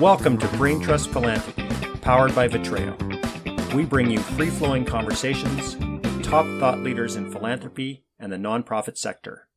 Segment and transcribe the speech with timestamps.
[0.00, 1.66] Welcome to Brain Trust Philanthropy,
[2.02, 2.94] powered by Vitreo.
[3.72, 8.98] We bring you free flowing conversations with top thought leaders in philanthropy and the nonprofit
[8.98, 9.48] sector.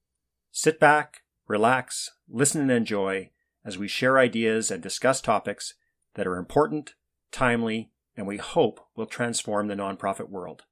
[0.50, 3.32] Sit back, relax, listen, and enjoy
[3.66, 5.74] as we share ideas and discuss topics
[6.14, 6.96] that are important,
[7.34, 10.64] timely, and we hope will transform the nonprofit world.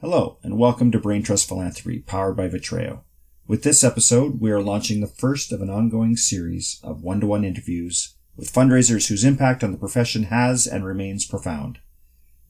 [0.00, 3.00] Hello, and welcome to Brain Trust Philanthropy, powered by Vitreo.
[3.48, 7.26] With this episode, we are launching the first of an ongoing series of one to
[7.26, 11.80] one interviews with fundraisers whose impact on the profession has and remains profound.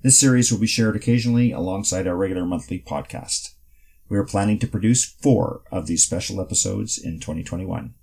[0.03, 3.55] This series will be shared occasionally alongside our regular monthly podcast.
[4.09, 7.95] We are planning to produce four of these special episodes in 2021.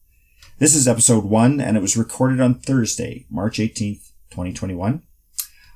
[0.58, 5.04] This is episode one, and it was recorded on Thursday, March 18th, 2021.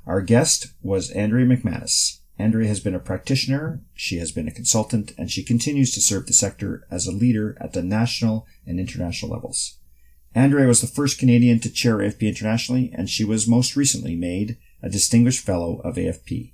[0.05, 2.19] Our guest was Andrea McManus.
[2.39, 6.25] Andrea has been a practitioner, she has been a consultant, and she continues to serve
[6.25, 9.78] the sector as a leader at the national and international levels.
[10.35, 14.57] Andrea was the first Canadian to chair AFP internationally, and she was most recently made
[14.81, 16.53] a Distinguished Fellow of AFP.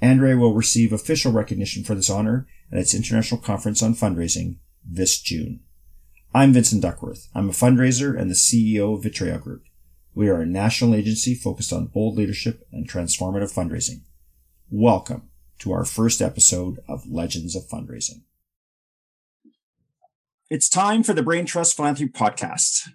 [0.00, 5.20] Andrea will receive official recognition for this honor at its International Conference on Fundraising this
[5.20, 5.60] June.
[6.34, 7.28] I'm Vincent Duckworth.
[7.34, 9.62] I'm a fundraiser and the CEO of Vitreo Group.
[10.14, 14.02] We are a national agency focused on bold leadership and transformative fundraising.
[14.68, 15.30] Welcome
[15.60, 18.22] to our first episode of Legends of Fundraising.
[20.50, 22.88] It's time for the Brain Trust Philanthropy Podcast.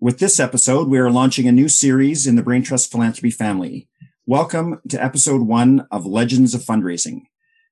[0.00, 3.88] With this episode, we are launching a new series in the Brain Trust Philanthropy family.
[4.26, 7.22] Welcome to episode one of Legends of Fundraising.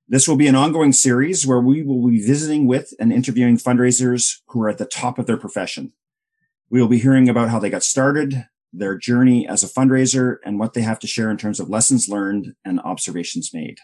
[0.08, 4.40] This will be an ongoing series where we will be visiting with and interviewing fundraisers
[4.48, 5.92] who are at the top of their profession.
[6.68, 10.58] We will be hearing about how they got started, their journey as a fundraiser, and
[10.58, 13.78] what they have to share in terms of lessons learned and observations made.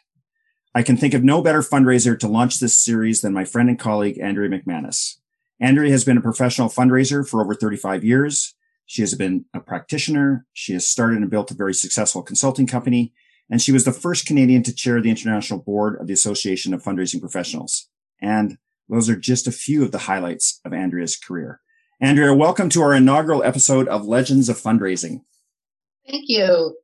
[0.75, 3.79] I can think of no better fundraiser to launch this series than my friend and
[3.79, 5.19] colleague, Andrea McManus.
[5.63, 8.53] Andrea has been a professional fundraiser for over 35 years.
[8.87, 10.45] She has been a practitioner.
[10.53, 13.13] She has started and built a very successful consulting company.
[13.49, 16.83] And she was the first Canadian to chair the international board of the Association of
[16.83, 17.89] Fundraising Professionals.
[18.21, 18.59] And
[18.89, 21.61] those are just a few of the highlights of Andrea's career.
[22.01, 25.21] Andrea, welcome to our inaugural episode of Legends of Fundraising.
[26.09, 26.77] Thank you.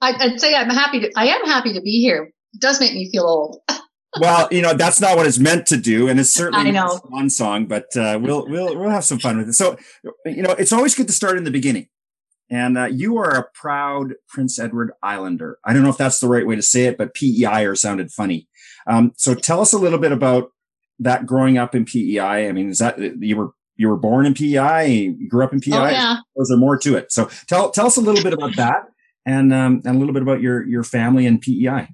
[0.00, 2.32] I'd say I'm happy to, I am happy to be here.
[2.52, 3.58] It does make me feel old.
[4.20, 7.30] well, you know that's not what it's meant to do, and it's certainly not one
[7.30, 7.66] song.
[7.66, 9.54] But uh, we'll we'll we'll have some fun with it.
[9.54, 9.76] So,
[10.24, 11.88] you know, it's always good to start in the beginning.
[12.50, 15.58] And uh, you are a proud Prince Edward Islander.
[15.64, 18.12] I don't know if that's the right way to say it, but PEI or sounded
[18.12, 18.48] funny.
[18.86, 20.50] Um, so tell us a little bit about
[20.98, 22.48] that growing up in PEI.
[22.48, 24.86] I mean, is that you were you were born in PEI?
[24.86, 25.72] You grew up in PEI?
[25.74, 26.16] Oh, yeah.
[26.34, 27.10] Or is there more to it?
[27.10, 28.84] So tell tell us a little bit about that,
[29.26, 31.88] and um, and a little bit about your your family and PEI.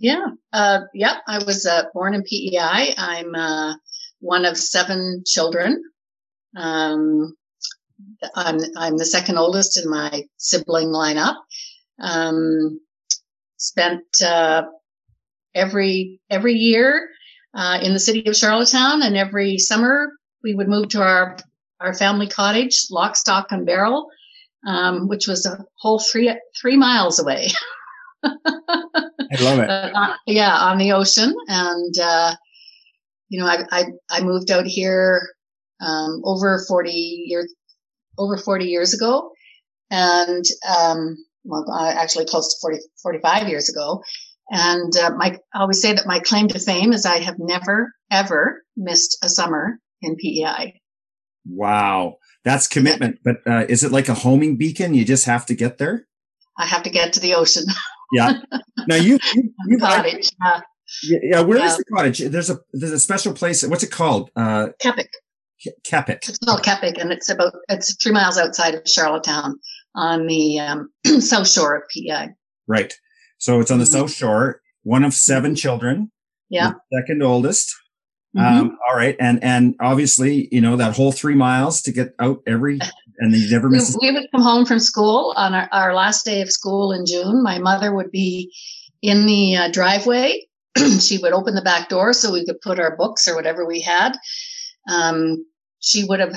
[0.00, 0.26] Yeah.
[0.52, 1.18] Uh, yeah.
[1.28, 2.94] I was uh, born in PEI.
[2.96, 3.74] I'm uh,
[4.20, 5.82] one of seven children.
[6.56, 7.36] Um,
[8.34, 11.36] I'm I'm the second oldest in my sibling lineup.
[12.00, 12.80] Um,
[13.58, 14.62] spent uh,
[15.54, 17.08] every every year
[17.54, 20.12] uh, in the city of Charlottetown, and every summer
[20.42, 21.36] we would move to our
[21.78, 24.08] our family cottage, lock, stock, and barrel,
[24.66, 27.48] um, which was a whole three three miles away.
[28.24, 29.70] I love it.
[29.70, 32.34] Uh, yeah, on the ocean, and uh,
[33.28, 35.28] you know, I, I I moved out here
[35.80, 37.54] um, over forty years
[38.18, 39.30] over forty years ago,
[39.90, 44.02] and um, well, actually close to 40, 45 years ago.
[44.50, 47.92] And uh, my, I always say that my claim to fame is I have never
[48.10, 50.80] ever missed a summer in PEI.
[51.46, 53.20] Wow, that's commitment.
[53.24, 54.94] But uh, is it like a homing beacon?
[54.94, 56.06] You just have to get there.
[56.58, 57.64] I have to get to the ocean.
[58.12, 58.40] yeah.
[58.86, 60.30] Now you, you, you cottage.
[60.44, 60.60] Uh,
[61.04, 61.40] yeah, yeah.
[61.40, 61.66] Where yeah.
[61.66, 62.18] is the cottage?
[62.18, 63.66] There's a there's a special place.
[63.66, 64.30] What's it called?
[64.36, 64.68] Uh.
[64.82, 65.06] Keppoch.
[66.26, 69.58] It's called Keppoch, and it's about it's three miles outside of Charlottetown
[69.94, 70.90] on the um,
[71.20, 72.30] south shore of PEI.
[72.66, 72.94] Right.
[73.38, 74.00] So it's on the mm-hmm.
[74.00, 74.60] south shore.
[74.82, 76.10] One of seven children.
[76.48, 76.72] Yeah.
[76.92, 77.74] Second oldest.
[78.36, 78.60] Mm-hmm.
[78.60, 82.38] Um, all right, and and obviously, you know that whole three miles to get out
[82.46, 82.78] every
[83.20, 83.96] and you never miss.
[84.00, 87.04] We, we, would come home from school on our, our, last day of school in
[87.06, 87.42] June.
[87.42, 88.52] My mother would be
[89.02, 90.46] in the uh, driveway.
[91.00, 93.80] she would open the back door so we could put our books or whatever we
[93.80, 94.16] had.
[94.90, 95.44] Um,
[95.80, 96.34] she would have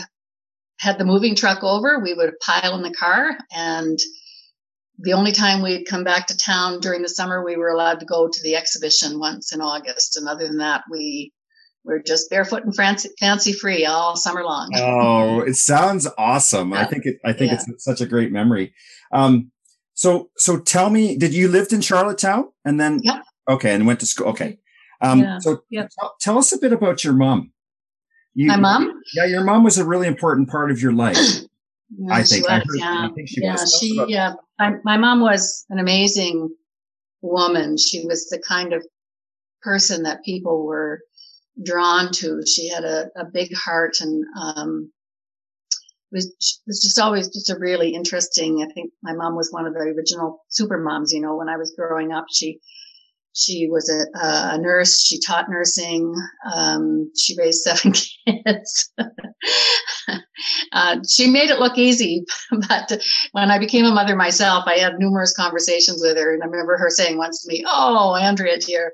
[0.80, 2.00] had the moving truck over.
[2.00, 3.97] We would pile in the car, and
[5.00, 8.06] the only time we'd come back to town during the summer, we were allowed to
[8.06, 10.18] go to the exhibition once in August.
[10.18, 11.31] And other than that, we
[11.85, 14.71] we're just barefoot and fancy, fancy free all summer long.
[14.75, 16.71] oh, it sounds awesome.
[16.71, 16.81] Yeah.
[16.81, 17.59] I think it, I think yeah.
[17.69, 18.74] it's such a great memory.
[19.12, 19.51] Um,
[19.94, 23.21] so, so tell me, did you lived in Charlottetown and then, yeah.
[23.50, 23.74] okay.
[23.74, 24.27] And went to school.
[24.27, 24.59] Okay.
[25.01, 25.39] Um, yeah.
[25.39, 25.89] so yep.
[26.00, 27.51] tell, tell us a bit about your mom.
[28.33, 29.01] You, My mom?
[29.13, 29.25] Yeah.
[29.25, 31.18] Your mom was a really important part of your life.
[31.95, 32.50] Yeah, I think.
[32.50, 33.07] Was, I, heard, yeah.
[33.07, 33.77] I think she yeah, was.
[33.79, 34.33] She, yeah.
[34.59, 36.50] I, my mom was an amazing
[37.21, 37.77] woman.
[37.77, 38.83] She was the kind of
[39.62, 41.01] person that people were
[41.61, 42.41] drawn to.
[42.45, 44.91] She had a, a big heart and um,
[46.11, 48.65] was was just always just a really interesting.
[48.67, 51.11] I think my mom was one of the original super moms.
[51.11, 52.59] You know, when I was growing up, she
[53.33, 54.06] she was a,
[54.53, 55.01] a nurse.
[55.01, 56.13] She taught nursing.
[56.53, 57.91] Um, she raised seven
[58.25, 58.94] kids.
[60.71, 62.25] uh, she made it look easy,
[62.69, 63.01] but
[63.31, 66.77] when I became a mother myself, I had numerous conversations with her, and I remember
[66.77, 68.94] her saying once to me, "Oh, Andrea, dear,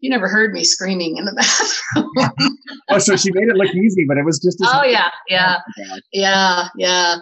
[0.00, 1.32] you never heard me screaming in the
[1.94, 4.58] bathroom." oh, so she made it look easy, but it was just.
[4.62, 5.56] oh yeah, yeah,
[6.12, 7.16] yeah, yeah.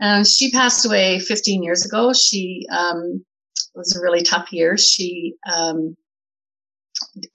[0.00, 2.12] And she passed away 15 years ago.
[2.12, 3.24] She um,
[3.74, 4.76] was a really tough year.
[4.76, 5.96] She um,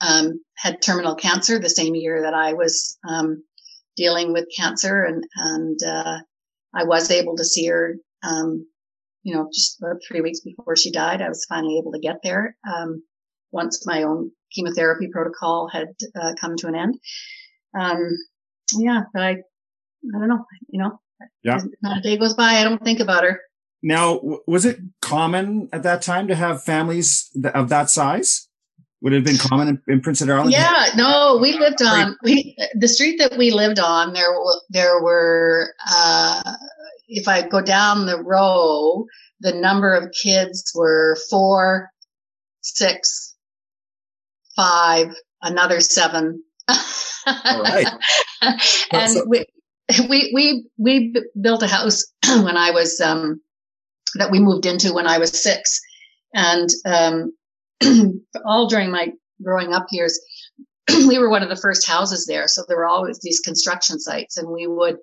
[0.00, 3.42] um, had terminal cancer the same year that I was um,
[3.96, 6.18] dealing with cancer, and and uh,
[6.74, 7.96] I was able to see her.
[8.22, 8.66] Um,
[9.22, 12.16] you know, just about three weeks before she died, I was finally able to get
[12.22, 12.56] there.
[12.66, 13.02] Um,
[13.50, 15.88] once my own chemotherapy protocol had
[16.20, 16.94] uh, come to an end.
[17.78, 18.10] Um,
[18.76, 20.44] yeah, but I, I don't know.
[20.68, 21.00] You know,
[21.42, 21.58] yeah.
[21.82, 23.40] Not a day goes by I don't think about her.
[23.82, 28.48] Now, was it common at that time to have families of that size?
[29.00, 30.50] Would it have been common in, in Prince Edward Island?
[30.50, 34.12] Yeah, no, we lived on we the street that we lived on.
[34.12, 34.34] There,
[34.70, 35.72] there were.
[35.88, 36.42] Uh,
[37.06, 39.06] if I go down the row,
[39.40, 41.90] the number of kids were four,
[42.60, 43.36] six,
[44.56, 46.42] five, another seven.
[46.68, 47.86] All right.
[48.92, 49.44] and so, we,
[50.08, 53.40] we we we built a house when I was um,
[54.16, 55.80] that we moved into when I was six.
[56.34, 57.32] And um,
[58.44, 59.12] all during my
[59.42, 60.18] growing up years,
[60.88, 62.48] we were one of the first houses there.
[62.48, 64.96] So there were always these construction sites, and we would,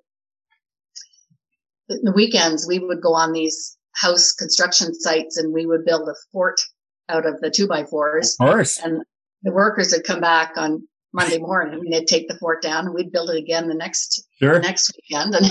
[1.88, 6.14] the weekends, we would go on these house construction sites and we would build a
[6.32, 6.60] fort
[7.08, 8.36] out of the two by fours.
[8.40, 8.78] Of course.
[8.78, 9.02] And
[9.42, 12.94] the workers would come back on Monday morning and they'd take the fort down and
[12.94, 14.60] we'd build it again the next sure.
[14.60, 15.34] next weekend.
[15.34, 15.46] And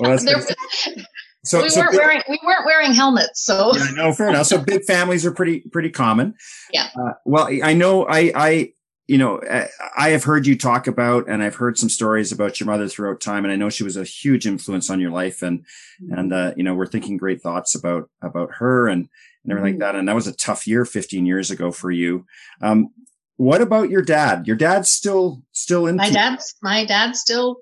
[0.00, 0.42] well, there,
[1.44, 3.44] so we so weren't big, wearing we weren't wearing helmets.
[3.44, 4.46] So yeah, no, fair enough.
[4.46, 6.34] So big families are pretty pretty common.
[6.72, 6.88] Yeah.
[6.98, 8.72] Uh, well, I know I I
[9.06, 9.40] you know
[9.96, 13.20] I have heard you talk about and I've heard some stories about your mother throughout
[13.20, 15.60] time, and I know she was a huge influence on your life, and
[16.02, 16.18] mm-hmm.
[16.18, 19.08] and uh, you know we're thinking great thoughts about about her and
[19.44, 19.82] and everything mm-hmm.
[19.82, 19.98] like that.
[19.98, 22.26] And that was a tough year 15 years ago for you.
[22.60, 22.90] Um,
[23.36, 24.46] what about your dad?
[24.46, 25.96] Your dad's still still in.
[25.96, 27.58] My dad's my dad's still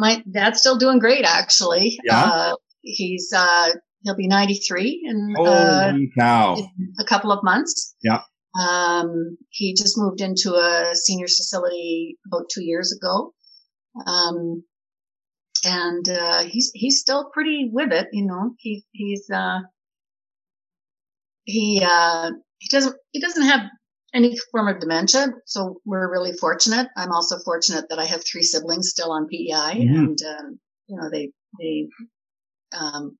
[0.00, 2.00] my dad's still doing great, actually.
[2.04, 2.22] Yeah.
[2.24, 6.10] Uh, he's, uh, he'll be 93 in, uh, in
[6.98, 7.94] a couple of months.
[8.02, 8.22] Yeah.
[8.58, 13.34] Um, he just moved into a senior facility about two years ago.
[14.06, 14.64] Um,
[15.66, 19.58] and, uh, he's, he's still pretty with it, you know, he, he's, uh,
[21.44, 23.60] he, uh, he doesn't, he doesn't have
[24.14, 25.28] any form of dementia.
[25.46, 26.88] So we're really fortunate.
[26.96, 29.94] I'm also fortunate that I have three siblings still on PEI mm-hmm.
[29.94, 31.30] and, um, you know, they,
[31.60, 31.88] they,
[32.76, 33.16] um,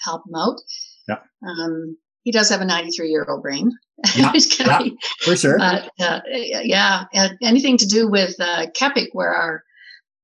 [0.00, 0.60] help him out.
[1.08, 1.18] Yeah.
[1.46, 3.70] Um, he does have a 93 year old brain.
[4.16, 5.60] Yeah, yeah be, for sure.
[5.60, 7.04] Uh, uh, yeah.
[7.42, 9.62] anything to do with, uh, Keppoch where our,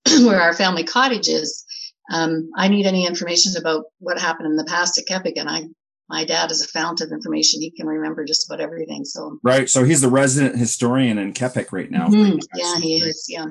[0.24, 1.64] where our family cottage is.
[2.12, 5.62] Um, I need any information about what happened in the past at Keppoch and I
[6.12, 7.62] my dad is a fount of information.
[7.62, 9.06] He can remember just about everything.
[9.06, 9.68] So right.
[9.68, 12.06] So he's the resident historian in Keppoch right now.
[12.08, 12.38] Mm-hmm.
[12.54, 13.24] Yeah, he is.
[13.30, 13.46] Yeah.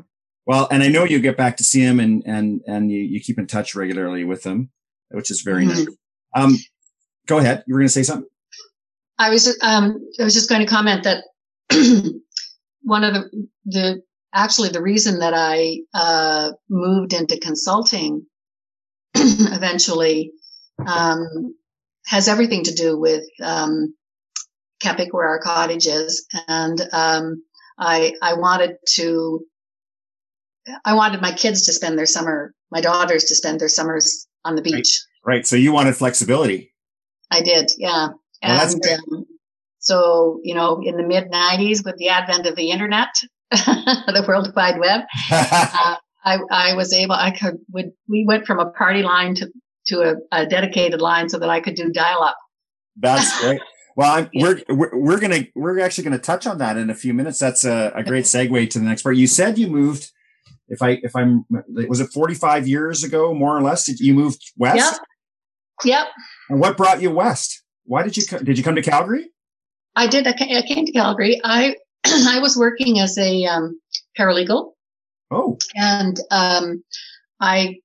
[0.46, 3.20] Well, and I know you get back to see him and and and you, you
[3.20, 4.70] keep in touch regularly with him,
[5.10, 5.86] which is very mm-hmm.
[5.86, 5.88] nice.
[6.36, 6.58] Um,
[7.26, 7.64] go ahead.
[7.66, 8.30] You were going to say something.
[9.18, 11.24] I was um I was just going to comment that
[12.84, 14.02] one of the the
[14.36, 18.28] actually the reason that I uh, moved into consulting
[19.16, 20.32] eventually
[20.88, 21.56] um,
[22.06, 23.96] has everything to do with um,
[24.84, 27.44] Keppoch, where our cottage is, and um,
[27.78, 29.46] I I wanted to
[30.86, 34.56] I wanted my kids to spend their summer, my daughters to spend their summers on
[34.56, 35.00] the beach.
[35.26, 35.36] Right.
[35.36, 35.48] right.
[35.48, 36.74] So you wanted flexibility.
[37.30, 38.10] I did, yeah.
[38.44, 39.26] Well, and um,
[39.80, 43.10] so you know, in the mid '90s, with the advent of the internet,
[43.52, 47.16] the World Wide Web, uh, I, I was able.
[47.16, 47.58] I could.
[47.72, 49.52] Would we went from a party line to
[49.88, 52.38] to a, a dedicated line so that I could do dial up.
[52.98, 53.62] That's great.
[53.96, 54.44] Well, yeah.
[54.44, 57.40] we're, we're, we're to, we're actually going to touch on that in a few minutes.
[57.40, 59.16] That's a, a great segue to the next part.
[59.16, 60.12] You said you moved,
[60.70, 61.46] if I, if I'm,
[61.88, 63.86] was it 45 years ago, more or less?
[63.86, 64.78] Did you moved west?
[64.78, 65.02] Yep.
[65.84, 66.08] Yep.
[66.50, 67.64] And what brought you west?
[67.86, 69.30] Why did you, did you come to Calgary?
[69.96, 70.26] I did.
[70.26, 71.42] I came to Calgary.
[71.44, 73.80] I, I was working as a um,
[74.18, 74.72] paralegal.
[75.32, 75.58] Oh.
[75.76, 76.84] And um,
[77.40, 77.78] I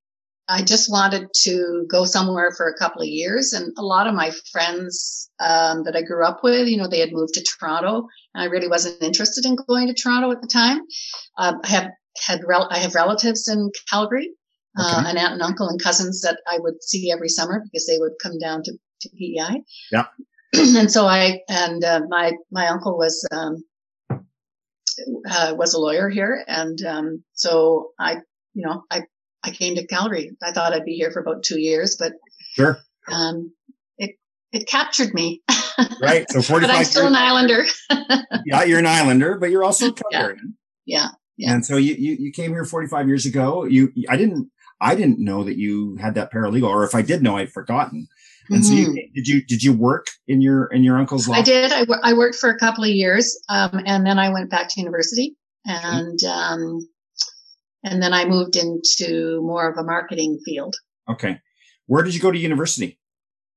[0.48, 3.52] I just wanted to go somewhere for a couple of years.
[3.52, 7.00] And a lot of my friends um, that I grew up with, you know, they
[7.00, 10.48] had moved to Toronto, and I really wasn't interested in going to Toronto at the
[10.48, 10.80] time.
[11.38, 11.90] Um, I have
[12.24, 14.30] had rel- I have relatives in Calgary,
[14.78, 15.08] uh, okay.
[15.08, 17.98] uh, an aunt and uncle and cousins that I would see every summer because they
[17.98, 19.62] would come down to, to PEI.
[19.90, 20.06] Yeah.
[20.54, 23.64] and so I and uh, my my uncle was um,
[25.28, 28.18] uh, was a lawyer here, and um, so I
[28.54, 29.02] you know I
[29.46, 30.32] I came to Calgary.
[30.42, 32.12] I thought I'd be here for about two years, but
[32.54, 32.78] sure.
[33.10, 33.52] Um,
[33.98, 34.16] it
[34.52, 35.42] it captured me.
[36.00, 36.30] right.
[36.30, 36.74] So forty five.
[36.74, 37.12] but I'm still years.
[37.12, 37.64] an Islander.
[38.46, 40.54] yeah, you're an Islander, but you're also a Calgarian.
[40.84, 41.02] Yeah.
[41.02, 41.08] yeah.
[41.36, 41.52] Yeah.
[41.52, 43.64] And so you, you, you came here 45 years ago.
[43.64, 44.50] You, I didn't,
[44.80, 48.08] I didn't know that you had that paralegal, or if I did know, I'd forgotten.
[48.48, 48.68] And mm-hmm.
[48.68, 49.14] so you, mm-hmm.
[49.14, 51.36] did you, did you work in your, in your uncle's law?
[51.36, 51.72] I did.
[51.72, 53.38] I, w- I worked for a couple of years.
[53.48, 56.88] Um, and then I went back to university and, um,
[57.86, 60.76] and then I moved into more of a marketing field.
[61.08, 61.40] Okay.
[61.86, 62.98] Where did you go to university?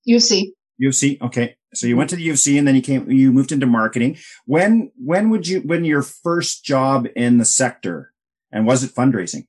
[0.07, 0.51] UC.
[0.81, 1.19] UC.
[1.21, 1.57] Okay.
[1.73, 4.17] So you went to the UC and then you came, you moved into marketing.
[4.45, 8.13] When, when would you, when your first job in the sector
[8.51, 9.47] and was it fundraising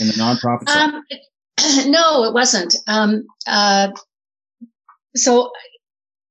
[0.00, 0.96] in the nonprofit sector?
[0.96, 2.74] Um, no, it wasn't.
[2.86, 3.90] Um, uh,
[5.14, 5.50] so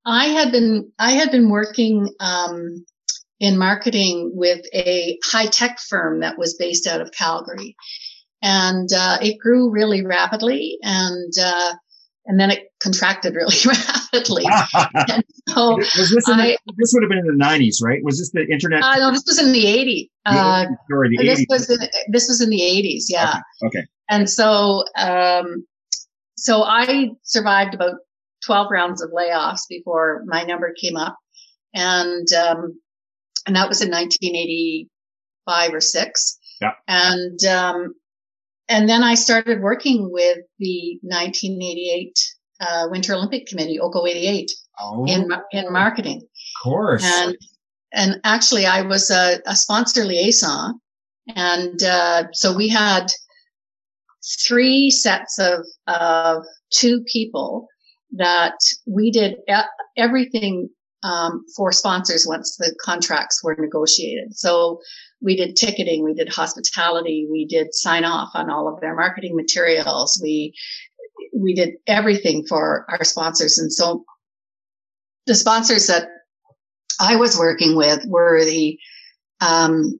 [0.05, 2.83] I had been, I had been working, um,
[3.39, 7.75] in marketing with a high tech firm that was based out of Calgary.
[8.41, 11.73] And, uh, it grew really rapidly and, uh,
[12.25, 14.43] and then it contracted really rapidly.
[15.49, 18.03] so was this, I, the, this would have been in the 90s, right?
[18.03, 18.83] Was this the internet?
[18.83, 20.09] Uh, no, this was in the 80s.
[20.25, 23.39] Uh, the this was in, this was in the 80s, yeah.
[23.63, 23.79] Okay.
[23.79, 23.87] okay.
[24.09, 25.65] And so, um,
[26.37, 27.95] so I survived about
[28.45, 31.17] 12 rounds of layoffs before my number came up,
[31.73, 32.79] and um,
[33.45, 36.37] and that was in 1985 or six.
[36.61, 36.71] Yeah.
[36.87, 37.95] And um,
[38.69, 42.17] and then I started working with the 1988
[42.61, 45.05] uh, Winter Olympic Committee, OCO 88, oh.
[45.05, 46.21] in in marketing.
[46.21, 47.03] Of course.
[47.03, 47.37] And
[47.91, 50.79] and actually, I was a, a sponsor liaison,
[51.35, 53.07] and uh, so we had
[54.47, 57.67] three sets of of two people
[58.13, 58.57] that
[58.87, 59.35] we did
[59.97, 60.69] everything
[61.03, 64.35] um, for sponsors once the contracts were negotiated.
[64.35, 64.79] So
[65.21, 69.35] we did ticketing, we did hospitality, we did sign off on all of their marketing
[69.35, 70.19] materials.
[70.21, 70.53] We,
[71.35, 73.57] we did everything for our sponsors.
[73.57, 74.03] And so
[75.25, 76.07] the sponsors that
[76.99, 78.77] I was working with were the,
[79.39, 79.97] um,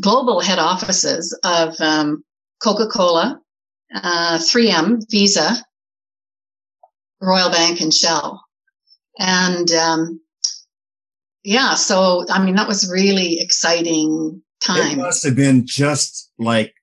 [0.00, 2.24] global head offices of, um,
[2.62, 3.40] Coca-Cola,
[3.94, 5.64] uh, 3M, Visa,
[7.20, 8.42] Royal Bank and Shell.
[9.18, 10.21] And, um,
[11.44, 14.98] yeah, so I mean, that was really exciting time.
[14.98, 16.74] It must have been just like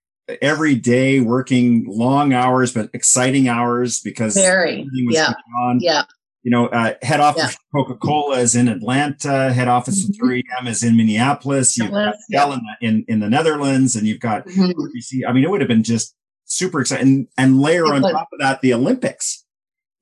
[0.41, 5.33] every day working long hours, but exciting hours because very yeah
[5.79, 6.03] yeah.
[6.43, 7.57] You know, uh, head office yeah.
[7.75, 9.51] Coca Cola is in Atlanta.
[9.51, 10.25] Head office mm-hmm.
[10.25, 11.77] of 3M is in Minneapolis.
[11.77, 15.27] You've got Shell in, in, in the Netherlands, and you've got mm-hmm.
[15.27, 17.07] I mean, it would have been just super exciting.
[17.07, 18.13] And, and layer it on was.
[18.13, 19.45] top of that the Olympics.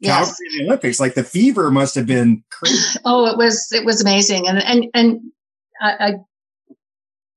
[0.03, 0.37] Calgary yes.
[0.57, 2.99] the Olympics, like the fever must have been crazy.
[3.05, 5.19] Oh, it was it was amazing, and and and
[5.81, 6.13] I, I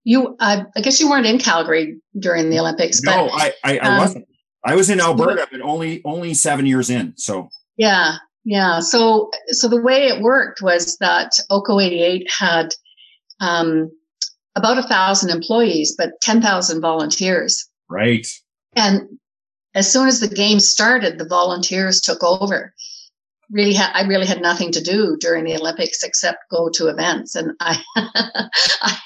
[0.05, 3.03] you, I, I guess you weren't in Calgary during the Olympics.
[3.03, 4.29] No, but, I, I, I um, wasn't.
[4.65, 7.15] I was in Alberta, but only, only seven years in.
[7.17, 8.81] So yeah, yeah.
[8.81, 12.75] So, so the way it worked was that OCO 88 had,
[13.41, 13.91] um,
[14.57, 17.69] about a thousand employees, but 10,000 volunteers.
[17.89, 18.27] Right.
[18.77, 19.03] And
[19.75, 22.75] as soon as the game started, the volunteers took over
[23.51, 27.35] really had I really had nothing to do during the Olympics except go to events,
[27.35, 27.83] and I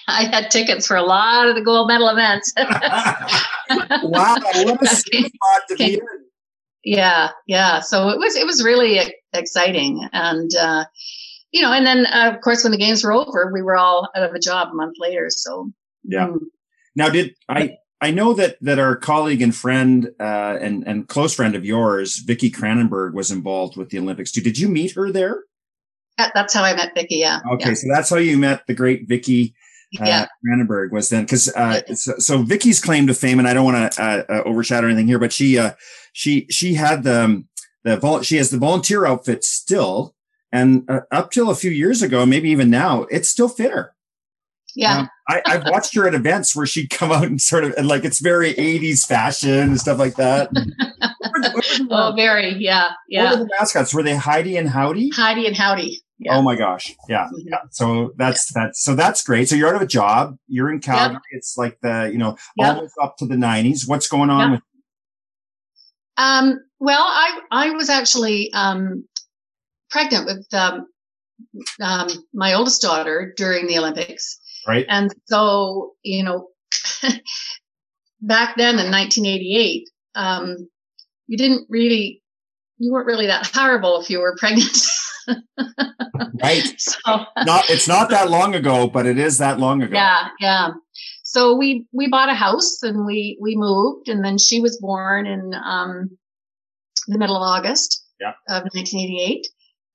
[0.06, 2.52] I, had tickets for a lot of the gold medal events.
[2.58, 6.00] wow, what a spot to be in.
[6.84, 7.80] Yeah, yeah.
[7.80, 9.00] So it was it was really
[9.32, 10.84] exciting, and uh,
[11.50, 14.10] you know, and then uh, of course when the games were over, we were all
[14.14, 15.28] out of a job a month later.
[15.30, 15.70] So
[16.02, 16.26] yeah.
[16.26, 16.38] Mm.
[16.96, 21.34] Now, did I I know that that our colleague and friend uh, and and close
[21.34, 24.42] friend of yours, Vicky Kranenberg, was involved with the Olympics too.
[24.42, 25.44] Did you meet her there?
[26.18, 27.16] That's how I met Vicky.
[27.16, 27.40] Yeah.
[27.54, 27.74] Okay, yeah.
[27.74, 29.54] so that's how you met the great Vicky
[30.00, 30.26] uh, yeah.
[30.44, 33.92] Kranenberg was then because uh, so, so, Vicky's claim to fame, and I don't want
[33.92, 35.72] to uh, uh, overshadow anything here, but she uh,
[36.12, 37.48] she she had the um,
[37.84, 40.14] the vol- she has the volunteer outfit still,
[40.52, 43.94] and uh, up till a few years ago, maybe even now, it's still fit her.
[44.74, 44.98] Yeah.
[44.98, 47.88] Um, I, have watched her at events where she'd come out and sort of, and
[47.88, 50.50] like it's very 80s fashion and stuff like that.
[51.90, 52.54] oh, very.
[52.58, 52.90] Yeah.
[53.08, 53.24] Yeah.
[53.24, 53.94] What were the mascots?
[53.94, 55.10] Were they Heidi and Howdy?
[55.14, 56.02] Heidi and Howdy.
[56.18, 56.36] Yeah.
[56.36, 56.94] Oh my gosh.
[57.08, 57.24] Yeah.
[57.24, 57.48] Mm-hmm.
[57.48, 57.58] yeah.
[57.70, 58.64] So that's, yeah.
[58.64, 59.48] that's, so that's great.
[59.48, 60.36] So you're out of a job.
[60.46, 61.14] You're in Calgary.
[61.14, 61.22] Yep.
[61.32, 62.76] It's like the, you know, yep.
[62.76, 63.88] almost up to the 90s.
[63.88, 64.50] What's going on yep.
[64.50, 64.62] with
[66.18, 69.04] Um, well, I I was actually um,
[69.90, 70.86] pregnant with um,
[71.80, 74.86] um, my oldest daughter during the Olympics, right?
[74.88, 76.48] And so you know,
[78.20, 80.68] back then in 1988, um,
[81.26, 82.22] you didn't really,
[82.78, 84.76] you weren't really that horrible if you were pregnant.
[86.42, 86.74] right.
[86.78, 86.98] So,
[87.44, 89.94] not it's not that long ago, but it is that long ago.
[89.94, 90.70] Yeah, yeah.
[91.22, 95.26] So we we bought a house and we we moved, and then she was born
[95.26, 96.10] in um,
[97.08, 98.32] the middle of August yeah.
[98.48, 99.46] of 1988.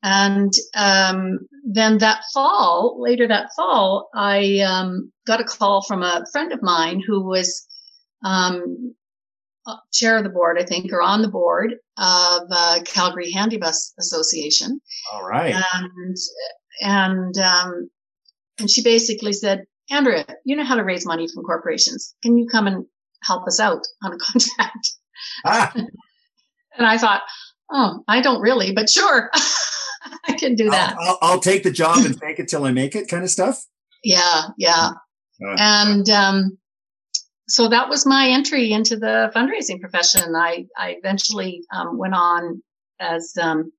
[0.01, 6.25] And um, then that fall, later that fall, I um, got a call from a
[6.31, 7.67] friend of mine who was
[8.23, 8.95] um,
[9.93, 14.79] chair of the board, I think, or on the board of uh, Calgary Handi-Bus Association.
[15.11, 15.55] All right.
[15.73, 16.15] And
[16.81, 17.89] and um,
[18.59, 22.15] and she basically said, Andrea, you know how to raise money from corporations.
[22.23, 22.85] Can you come and
[23.23, 24.93] help us out on a contract?
[25.45, 25.71] Ah.
[26.77, 27.21] and I thought,
[27.71, 29.31] oh, I don't really, but sure,
[30.27, 30.95] I can do that.
[30.99, 33.29] I'll, I'll, I'll, take the job and take it till I make it, kind of
[33.29, 33.63] stuff.
[34.03, 34.91] Yeah, yeah.
[35.45, 36.57] Uh, and um,
[37.47, 40.35] so that was my entry into the fundraising profession.
[40.35, 42.61] I, I eventually um, went on
[42.99, 43.71] as um,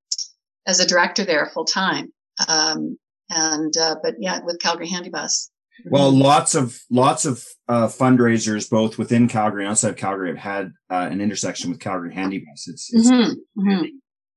[0.67, 2.13] as a director there full time.
[2.49, 2.99] Um,
[3.29, 5.51] and uh, but yeah, with Calgary Handi-Bus.
[5.87, 10.39] Well, lots of lots of uh, fundraisers, both within Calgary and outside of Calgary, have
[10.39, 12.69] had uh, an intersection with Calgary Handi-Bus.
[12.69, 13.61] It's, it's mm-hmm.
[13.61, 13.85] mm-hmm.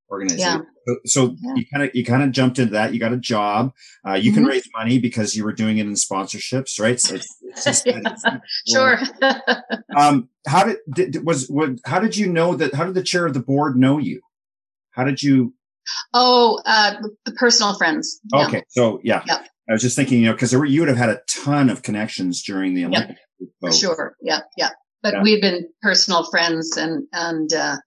[0.09, 0.61] organization.
[0.61, 0.72] Yeah.
[1.05, 1.55] So, yeah.
[1.55, 2.93] you kind of you kind of jumped into that.
[2.93, 3.73] You got a job.
[4.07, 4.41] Uh, you mm-hmm.
[4.41, 6.99] can raise money because you were doing it in sponsorships, right?
[6.99, 7.99] So it's, it's just, yeah.
[8.67, 8.99] sure.
[9.97, 11.71] um, how did, did was what?
[11.85, 12.73] How did you know that?
[12.73, 14.21] How did the chair of the board know you?
[14.91, 15.53] How did you?
[16.13, 18.19] Oh, uh, the personal friends.
[18.33, 19.23] Okay, so yeah.
[19.69, 22.43] I was just thinking, you know, because you would have had a ton of connections
[22.43, 23.19] during the Olympics.
[23.61, 23.73] Yep.
[23.73, 24.15] Sure.
[24.21, 24.41] Yeah.
[24.57, 24.69] Yeah.
[25.01, 27.77] But we've been personal friends and, and, uh,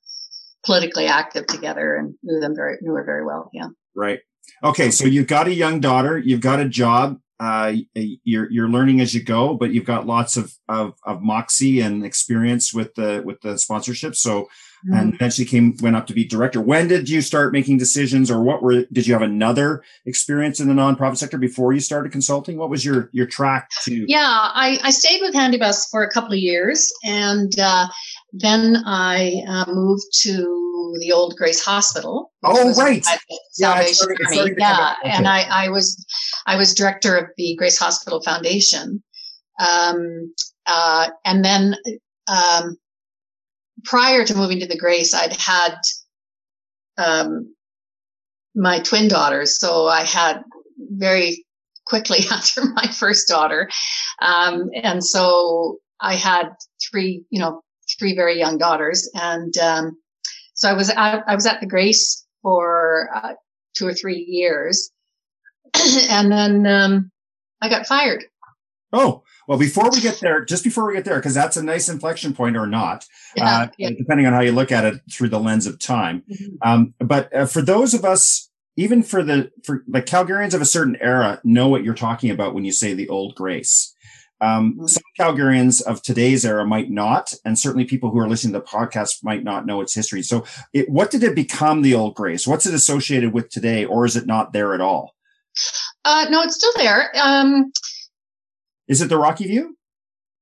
[0.67, 3.51] politically active together and knew them very, knew her very well.
[3.55, 3.69] Yeah.
[3.95, 4.21] Right.
[4.63, 4.91] Okay.
[4.91, 9.15] So you've got a young daughter, you've got a job, uh, you're, you're learning as
[9.15, 13.41] you go, but you've got lots of, of, of moxie and experience with the, with
[13.43, 14.17] the sponsorship.
[14.17, 14.49] So
[14.89, 14.99] mm.
[14.99, 16.61] and eventually came went up to be director.
[16.61, 20.69] When did you start making decisions, or what were did you have another experience in
[20.69, 22.59] the nonprofit sector before you started consulting?
[22.59, 24.05] What was your your track to?
[24.09, 27.87] Yeah, I, I stayed with Handi-Bus for a couple of years, and uh,
[28.33, 32.33] then I uh, moved to the old Grace Hospital.
[32.45, 33.05] Oh, right.
[33.59, 34.95] Yeah, started, yeah.
[35.01, 35.11] Okay.
[35.11, 36.05] and I, I was
[36.47, 39.03] I was director of the Grace Hospital Foundation,
[39.59, 40.35] um,
[40.67, 41.77] uh, and then
[42.29, 42.77] um,
[43.87, 45.77] prior to moving to the Grace, I'd had
[46.99, 47.55] um,
[48.55, 49.59] my twin daughters.
[49.59, 50.43] So I had
[50.79, 51.45] very
[51.87, 53.71] quickly after my first daughter.
[54.21, 56.51] Um, and so I had
[56.91, 57.63] three, you know,
[57.99, 59.09] three very young daughters.
[59.15, 59.99] And um,
[60.55, 63.35] so I was at, I was at the Grace for uh,
[63.77, 64.91] two or three years.
[66.11, 67.11] and then um,
[67.63, 68.25] I got fired.
[68.93, 71.89] Oh, well, before we get there, just before we get there, because that's a nice
[71.89, 73.07] inflection point or not,
[73.37, 73.91] yeah, uh, yeah.
[73.97, 76.25] depending on how you look at it through the lens of time.
[76.31, 76.69] Mm-hmm.
[76.69, 80.67] Um, but uh, for those of us, even for the for the Calgarians of a
[80.67, 83.95] certain era, know what you're talking about when you say the old grace.
[84.41, 84.87] Um, mm-hmm.
[84.87, 88.65] Some Calgarians of today's era might not, and certainly people who are listening to the
[88.65, 90.23] podcast might not know its history.
[90.23, 92.47] So, it, what did it become the old grace?
[92.47, 95.15] What's it associated with today, or is it not there at all?
[96.05, 97.11] Uh, no, it's still there.
[97.21, 97.73] Um,
[98.89, 99.77] is it the Rocky View?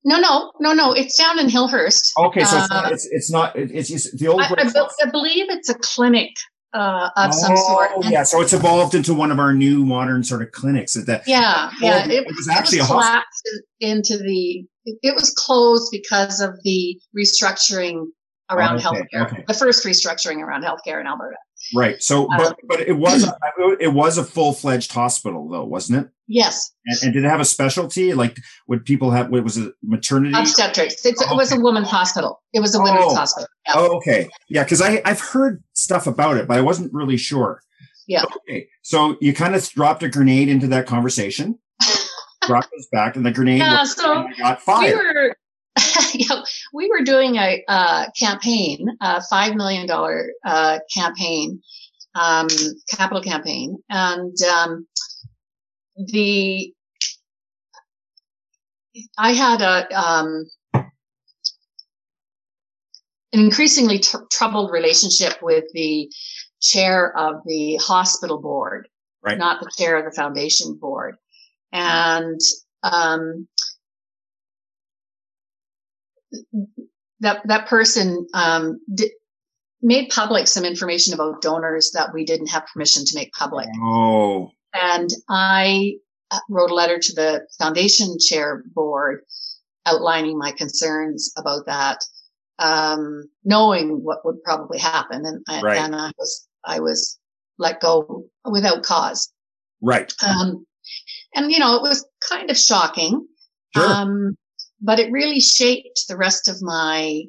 [0.05, 0.93] No, no, no, no.
[0.93, 2.13] It's down in Hillhurst.
[2.19, 3.57] Okay, so uh, it's, not, it's, it's not.
[3.57, 4.43] It's, it's the old.
[4.43, 6.31] I, I, I, believe it's a clinic
[6.75, 7.91] uh, of oh, some sort.
[7.95, 10.93] Oh, yeah, so it's evolved into one of our new modern sort of clinics.
[10.93, 11.23] That?
[11.27, 12.05] Yeah, yeah.
[12.05, 14.67] It, it, was actually it was collapsed into the.
[14.85, 18.05] It was closed because of the restructuring
[18.51, 19.27] around oh, okay, healthcare.
[19.27, 19.45] Okay.
[19.49, 21.37] The first restructuring around healthcare in Alberta.
[21.75, 22.03] Right.
[22.03, 23.31] So, but um, but it was
[23.81, 26.11] it was a full fledged hospital though, wasn't it?
[26.27, 26.73] Yes.
[26.87, 28.15] And, and, did it have a specialty?
[28.15, 29.31] Like, would people have?
[29.31, 29.75] What was it?
[29.83, 30.37] Maternity?
[30.37, 31.05] Obstetrics.
[31.05, 32.43] It's, oh, it was a women's hospital.
[32.53, 33.15] It was a women's oh.
[33.15, 33.49] hospital.
[33.67, 33.75] Yeah.
[33.77, 34.29] Oh, okay.
[34.49, 37.61] Yeah, because I I've heard stuff about it, but I wasn't really sure.
[38.07, 38.25] Yeah.
[38.49, 38.69] Okay.
[38.83, 41.59] So you kind of dropped a grenade into that conversation.
[42.47, 44.99] dropped us back, and the grenade yeah, so got fired.
[44.99, 45.37] We were,
[46.15, 51.61] yeah, we were doing a uh, campaign, a five million dollar uh, campaign,
[52.15, 52.49] um,
[52.89, 54.87] capital campaign, and um,
[55.97, 56.73] the
[59.19, 60.91] I had a um, an
[63.33, 66.09] increasingly t- troubled relationship with the
[66.63, 68.87] chair of the hospital board,
[69.23, 69.37] right.
[69.37, 71.17] not the chair of the foundation board,
[71.73, 72.41] and
[72.85, 73.49] um,
[77.21, 78.81] that that person um,
[79.83, 83.69] made public some information about donors that we didn't have permission to make public.
[83.81, 84.51] Oh.
[84.73, 85.95] And I
[86.31, 89.21] uh, wrote a letter to the foundation chair board
[89.87, 91.99] outlining my concerns about that,
[92.59, 95.25] um, knowing what would probably happen.
[95.27, 95.79] And, right.
[95.79, 97.19] and I was, I was
[97.59, 99.31] let go without cause.
[99.83, 100.13] Right.
[100.27, 100.67] Um,
[101.35, 103.27] and you know, it was kind of shocking.
[103.77, 103.87] Sure.
[103.87, 104.37] Um,
[104.81, 107.25] but it really shaped the rest of my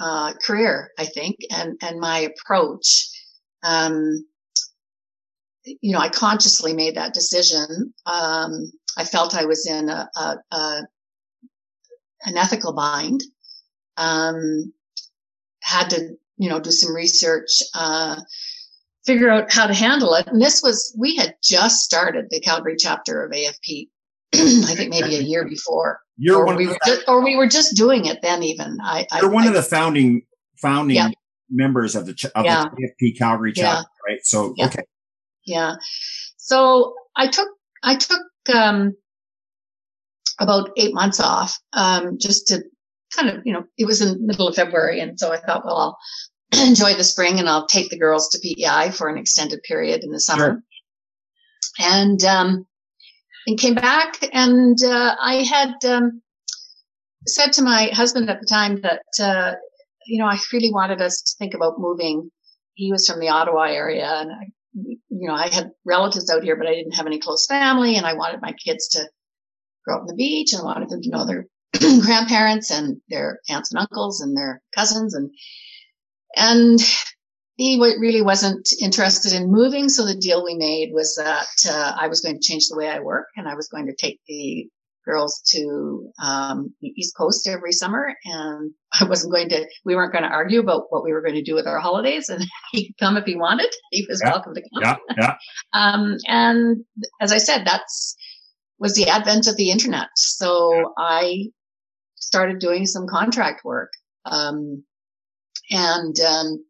[0.00, 3.08] uh, career, I think, and and my approach.
[3.62, 4.26] Um,
[5.64, 7.94] you know, I consciously made that decision.
[8.06, 10.82] Um, I felt I was in a, a, a
[12.24, 13.22] an ethical bind.
[13.96, 14.72] Um,
[15.62, 18.20] had to, you know, do some research, uh,
[19.06, 20.26] figure out how to handle it.
[20.26, 23.88] And this was, we had just started the Calgary chapter of AFP,
[24.34, 26.00] I think maybe a year before.
[26.22, 28.44] You're or one we of were the, just, or we were just doing it then
[28.44, 28.78] even.
[28.80, 30.22] I, you're I, one I, of the founding,
[30.60, 31.08] founding Yeah.
[31.50, 32.68] members of the, of Yeah.
[32.76, 33.62] the AFP Calgary Yeah.
[33.74, 34.20] chapter, right?
[34.22, 34.84] So, okay.
[35.44, 35.74] Yeah.
[36.36, 37.48] So I took,
[37.82, 38.20] I took,
[38.54, 38.94] um,
[40.38, 42.62] about eight months off, um, just to
[43.16, 45.00] kind of, you know, it was in the middle of February.
[45.00, 45.98] And so I thought, well,
[46.52, 50.04] I'll enjoy the spring and I'll take the girls to PEI for an extended period
[50.04, 50.62] in the summer.
[51.80, 52.66] And, um,
[53.46, 56.22] and came back and, uh, I had, um,
[57.26, 59.54] said to my husband at the time that, uh,
[60.06, 62.30] you know, I really wanted us to think about moving.
[62.74, 66.56] He was from the Ottawa area and I, you know, I had relatives out here,
[66.56, 69.08] but I didn't have any close family and I wanted my kids to
[69.84, 71.46] grow up on the beach and wanted them to know their
[72.02, 75.30] grandparents and their aunts and uncles and their cousins and,
[76.36, 76.80] and
[77.56, 79.88] he really wasn't interested in moving.
[79.88, 82.88] So the deal we made was that, uh, I was going to change the way
[82.88, 84.68] I work and I was going to take the
[85.04, 90.12] girls to, um, the East Coast every summer and I wasn't going to, we weren't
[90.12, 92.86] going to argue about what we were going to do with our holidays and he
[92.86, 93.70] could come if he wanted.
[93.90, 94.30] He was Yeah.
[94.30, 94.82] welcome to come.
[94.82, 94.96] Yeah.
[95.16, 95.34] Yeah.
[95.74, 96.84] Um, and
[97.20, 98.14] as I said, that's
[98.78, 100.08] was the advent of the internet.
[100.16, 101.46] So I
[102.16, 103.90] started doing some contract work.
[104.24, 104.84] Um,
[105.70, 106.62] and, um, yeah,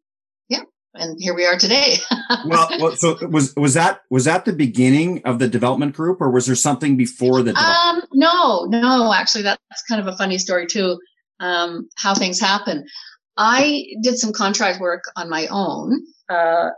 [0.95, 1.95] and here we are today.
[2.45, 6.29] well, well, so was was that was that the beginning of the development group, or
[6.29, 7.55] was there something before the?
[7.55, 10.99] Um, no, no, actually that's kind of a funny story too.
[11.39, 12.85] Um, how things happen.
[13.37, 16.05] I did some contract work on my own.
[16.29, 16.69] Uh,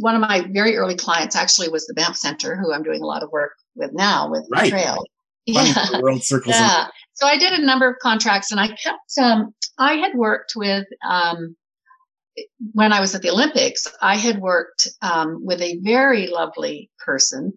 [0.00, 3.06] one of my very early clients actually was the Banff Center, who I'm doing a
[3.06, 4.70] lot of work with now with Right.
[4.70, 5.04] Trail.
[5.52, 6.00] Funny, Yeah.
[6.00, 6.56] world circles.
[6.56, 6.86] Yeah.
[7.14, 10.86] So I did a number of contracts and I kept, um, I had worked with,
[11.08, 11.56] um,
[12.72, 17.52] when I was at the Olympics, I had worked, um, with a very lovely person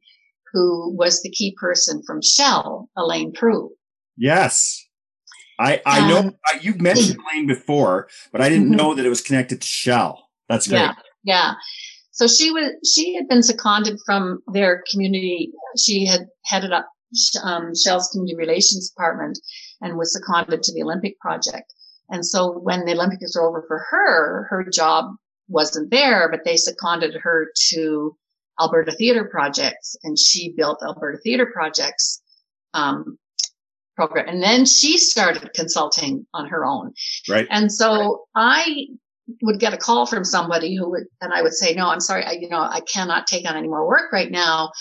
[0.54, 3.72] who was the key person from Shell, Elaine Prue.
[4.18, 4.86] Yes,
[5.60, 8.78] I I know Um, I, you've mentioned Elaine before, but I didn't Mhm.
[8.78, 10.28] know that it was connected to Shell.
[10.50, 10.80] That's great.
[10.80, 10.94] Yeah.
[11.24, 11.54] Yeah.
[12.12, 15.52] So she was, she had been seconded from their community.
[15.78, 16.88] She had headed up
[17.44, 19.40] um, Shell's community relations department
[19.82, 21.74] and was seconded to the Olympic project.
[22.12, 25.16] And so when the Olympics were over for her, her job
[25.48, 28.16] wasn't there, but they seconded her to
[28.60, 32.22] Alberta Theatre Projects and she built Alberta Theatre Projects,
[32.74, 33.18] um,
[33.96, 34.28] program.
[34.28, 36.94] And then she started consulting on her own.
[37.30, 37.48] Right.
[37.50, 38.88] And so I
[39.42, 42.24] would get a call from somebody who would, and I would say, no, I'm sorry.
[42.24, 44.72] I, you know, I cannot take on any more work right now.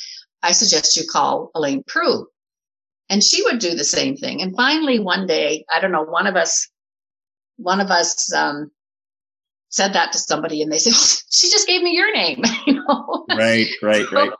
[0.42, 2.26] I suggest you call Elaine Prue.
[3.08, 4.40] And she would do the same thing.
[4.40, 6.68] And finally, one day, I don't know, one of us,
[7.60, 8.70] one of us, um,
[9.70, 12.74] said that to somebody and they said, oh, she just gave me your name, you
[12.74, 13.24] know?
[13.30, 13.68] Right.
[13.82, 14.10] Right.
[14.12, 14.30] Right.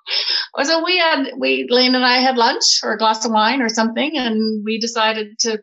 [0.65, 3.69] So we had, we, Lane and I had lunch or a glass of wine or
[3.69, 5.63] something, and we decided to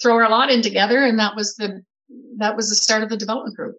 [0.00, 1.04] throw our lot in together.
[1.04, 1.82] And that was the,
[2.38, 3.76] that was the start of the development group.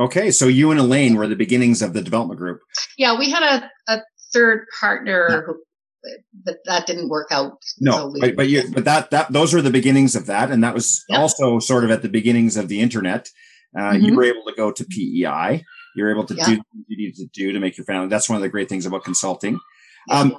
[0.00, 2.60] Okay, so you and Elaine were the beginnings of the development group.
[2.96, 5.60] Yeah, we had a, a third partner who,
[6.44, 7.58] but that didn't work out.
[7.80, 10.62] No, So but but you but that that those were the beginnings of that, and
[10.62, 11.18] that was Yeah.
[11.20, 13.28] also sort of at the beginnings of the internet.
[13.78, 14.16] Uh, You Mhm.
[14.16, 15.64] were able to go to PEI.
[15.96, 16.46] You were able to Yeah.
[16.46, 18.08] do what you needed to do to make your family.
[18.08, 19.58] That's one of the great things about consulting.
[20.10, 20.36] Um,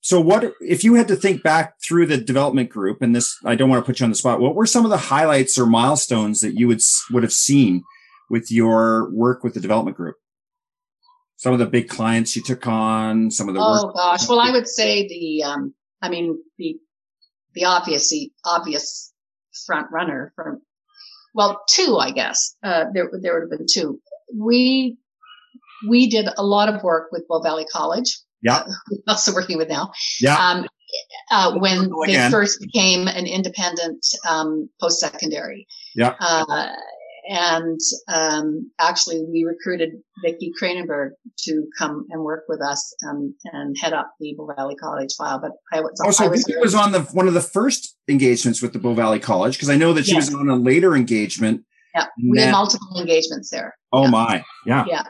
[0.00, 3.00] so what if you had to think back through the development group?
[3.02, 4.40] And this, I don't want to put you on the spot.
[4.40, 6.80] What were some of the highlights or milestones that you would
[7.12, 7.82] would have seen
[8.28, 10.16] with your work with the development group?
[11.36, 13.94] Some of the big clients you took on, some of the Oh work.
[13.94, 14.28] gosh.
[14.28, 16.76] Well, I would say the, um, I mean, the,
[17.54, 18.12] the obvious,
[18.44, 19.12] obvious
[19.66, 20.62] front runner from,
[21.34, 24.00] well, two, I guess, uh, there, there would have been two.
[24.34, 24.96] We,
[25.88, 28.18] we did a lot of work with Bow Valley College.
[28.42, 28.56] Yeah.
[28.90, 29.92] uh, also working with now.
[30.20, 30.36] Yeah.
[30.36, 30.66] Um,
[31.30, 35.66] uh, when they first became an independent, um, post-secondary.
[35.94, 36.14] Yeah.
[36.18, 36.68] Uh,
[37.28, 39.90] and um, actually, we recruited
[40.24, 41.10] Vicki Kranenberg
[41.40, 45.40] to come and work with us and, and head up the Bow Valley College file.
[45.40, 46.28] But I was, oh, so
[46.60, 49.76] was on the one of the first engagements with the Bow Valley College because I
[49.76, 50.30] know that she yes.
[50.30, 51.64] was on a later engagement.
[51.94, 53.74] Yeah, we had multiple engagements there.
[53.92, 54.10] Oh yeah.
[54.10, 55.02] my, yeah, yeah.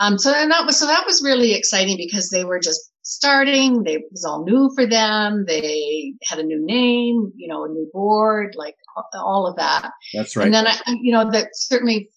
[0.00, 3.84] Um, so and that was so that was really exciting because they were just starting.
[3.84, 5.44] They, it was all new for them.
[5.46, 8.76] They had a new name, you know, a new board, like
[9.14, 9.90] all of that.
[10.12, 10.46] That's right.
[10.46, 12.08] And then I, you know, that certainly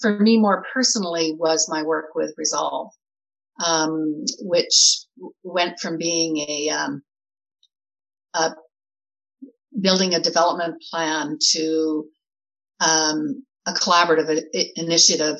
[0.00, 2.90] for me more personally was my work with Resolve,
[3.64, 5.04] um, which
[5.42, 7.02] went from being a, um,
[8.34, 8.50] a
[9.80, 12.04] building a development plan to
[12.80, 14.42] um, a collaborative
[14.74, 15.36] initiative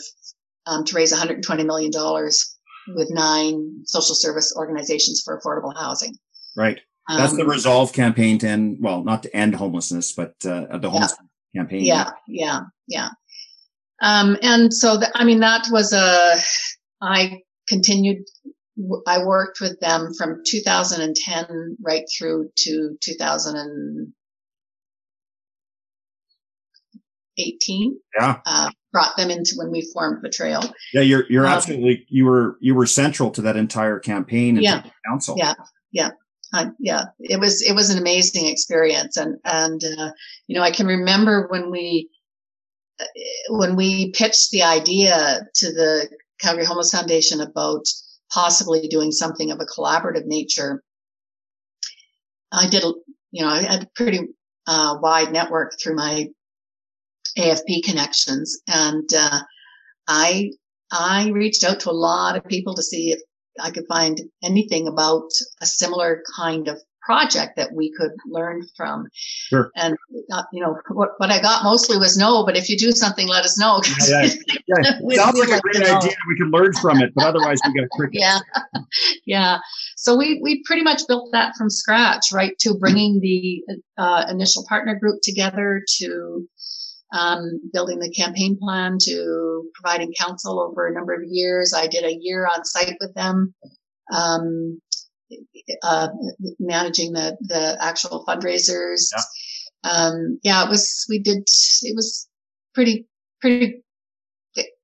[0.66, 2.55] um, to raise 120 million dollars
[2.94, 6.14] with nine social service organizations for affordable housing.
[6.56, 6.80] Right.
[7.08, 10.90] That's um, the Resolve campaign to end, well, not to end homelessness, but uh, the
[10.90, 11.14] homeless
[11.52, 11.84] yeah, campaign.
[11.84, 13.08] Yeah, yeah, yeah.
[14.02, 16.36] Um, and so, the, I mean, that was a,
[17.00, 18.24] I continued,
[19.06, 22.96] I worked with them from 2010 right through to
[27.36, 27.98] 2018.
[28.18, 28.40] Yeah.
[28.46, 30.72] Uh, brought them into when we formed Vitreo.
[30.94, 34.64] Yeah, you're you're um, absolutely you were you were central to that entire campaign and
[34.64, 35.36] yeah, council.
[35.38, 35.54] Yeah,
[35.92, 36.10] yeah.
[36.52, 40.10] Uh, yeah, it was it was an amazing experience, and and uh,
[40.46, 42.08] you know I can remember when we
[43.00, 43.04] uh,
[43.50, 46.08] when we pitched the idea to the
[46.40, 47.84] Calgary Homeless Foundation about
[48.32, 50.82] possibly doing something of a collaborative nature.
[52.52, 52.84] I did,
[53.30, 54.20] you know, I had a pretty
[54.66, 56.28] uh, wide network through my
[57.38, 58.60] AFP connections.
[58.66, 59.40] And, uh,
[60.08, 60.52] I,
[60.90, 63.20] I reached out to a lot of people to see if
[63.60, 65.28] I could find anything about
[65.60, 69.06] a similar kind of project that we could learn from.
[69.14, 69.70] Sure.
[69.76, 69.96] And,
[70.32, 73.28] uh, you know, what, what I got mostly was no, but if you do something,
[73.28, 73.80] let us know.
[74.08, 74.28] Yeah,
[74.66, 74.98] yeah.
[75.08, 75.24] yeah.
[75.24, 76.12] Sounds like a great idea.
[76.28, 78.20] We can learn from it, but otherwise we got crickets.
[78.20, 78.38] yeah.
[79.26, 79.58] yeah.
[79.96, 82.58] So we, we pretty much built that from scratch, right?
[82.60, 83.62] To bringing the
[83.96, 86.48] uh, initial partner group together to
[87.12, 91.72] um, building the campaign plan to providing counsel over a number of years.
[91.74, 93.54] I did a year on site with them,
[94.12, 94.80] um,
[95.82, 96.08] uh,
[96.58, 99.08] managing the, the actual fundraisers.
[99.14, 99.90] Yeah.
[99.90, 102.28] Um, yeah, it was, we did, it was
[102.74, 103.06] pretty,
[103.40, 103.82] pretty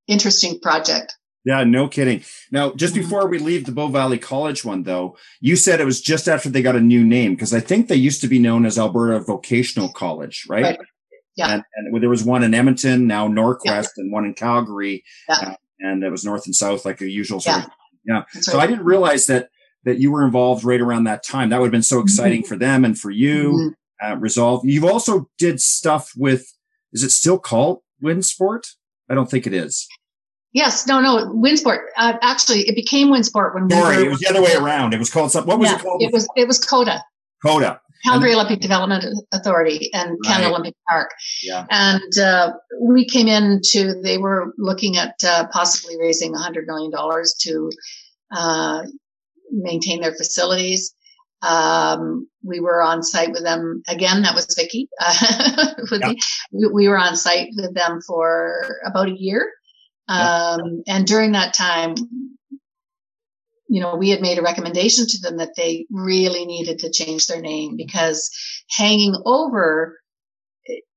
[0.06, 1.16] interesting project.
[1.44, 2.22] Yeah, no kidding.
[2.52, 3.02] Now, just mm-hmm.
[3.02, 6.48] before we leave the Bow Valley College one, though, you said it was just after
[6.48, 9.18] they got a new name because I think they used to be known as Alberta
[9.18, 10.62] Vocational College, right?
[10.62, 10.78] right.
[11.36, 11.54] Yeah.
[11.54, 13.84] And, and, there was one in Edmonton, now Norquest, yeah.
[13.98, 15.04] and one in Calgary.
[15.28, 15.34] Yeah.
[15.34, 17.64] Uh, and it was north and south, like a usual sort yeah.
[17.64, 17.70] of.
[18.34, 18.40] Yeah.
[18.40, 18.58] So.
[18.58, 19.48] I didn't realize that
[19.84, 21.48] that you were involved right around that time.
[21.48, 22.04] That would have been so mm-hmm.
[22.04, 22.48] exciting mm-hmm.
[22.48, 23.52] for them and for you.
[23.52, 24.12] Mm-hmm.
[24.12, 24.62] Uh, Resolve.
[24.64, 26.46] You've also did stuff with.
[26.92, 28.66] Is it still called Winsport?
[29.08, 29.88] I don't think it is.
[30.52, 31.78] Yes, no, no, Winsport.
[31.96, 34.92] Uh, actually, it became Winsport when Sorry, we were, it was the other way around.
[34.92, 35.48] It was called something.
[35.48, 36.02] What was yeah, it called?
[36.02, 37.02] It was it was Coda.
[37.44, 37.80] Coda.
[38.04, 40.18] Calgary Olympic Development Authority and right.
[40.24, 41.10] Canada Olympic Park.
[41.42, 41.66] Yeah.
[41.70, 46.90] And uh, we came in to, they were looking at uh, possibly raising $100 million
[47.40, 47.70] to
[48.32, 48.82] uh,
[49.50, 50.94] maintain their facilities.
[51.42, 54.22] Um, we were on site with them again.
[54.22, 54.88] That was Vicki.
[55.00, 56.12] yeah.
[56.52, 59.50] we, we, were on site with them for about a year.
[60.08, 60.96] Um, yeah.
[60.96, 61.94] and during that time,
[63.72, 67.26] you know, we had made a recommendation to them that they really needed to change
[67.26, 68.30] their name because
[68.68, 69.98] hanging over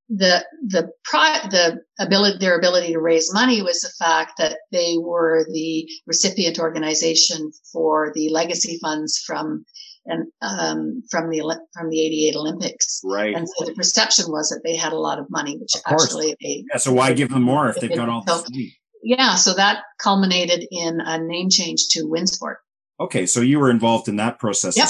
[0.09, 4.97] the the pri- the ability their ability to raise money was the fact that they
[4.99, 9.65] were the recipient organization for the legacy funds from
[10.05, 11.39] and um, from the
[11.73, 12.99] from the 88 Olympics.
[13.05, 13.33] Right.
[13.33, 16.35] And so the perception was that they had a lot of money, which of actually
[16.41, 18.75] they Yeah, so why give them more if they've got all this money?
[19.01, 22.55] Yeah, so that culminated in a name change to Winsport.
[22.99, 24.77] Okay, so you were involved in that process.
[24.77, 24.89] Yep.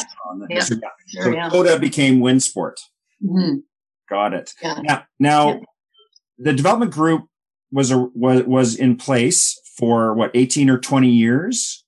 [0.50, 0.60] Yeah.
[0.60, 1.24] So, yeah.
[1.24, 1.50] so yeah.
[1.50, 2.76] Coda became Winsport.
[3.24, 3.58] Mm-hmm.
[4.10, 4.54] Got it.
[4.62, 4.80] Yeah.
[4.84, 5.60] Now, now yeah.
[6.38, 7.26] the development group
[7.72, 11.84] was a, was was in place for what eighteen or twenty years.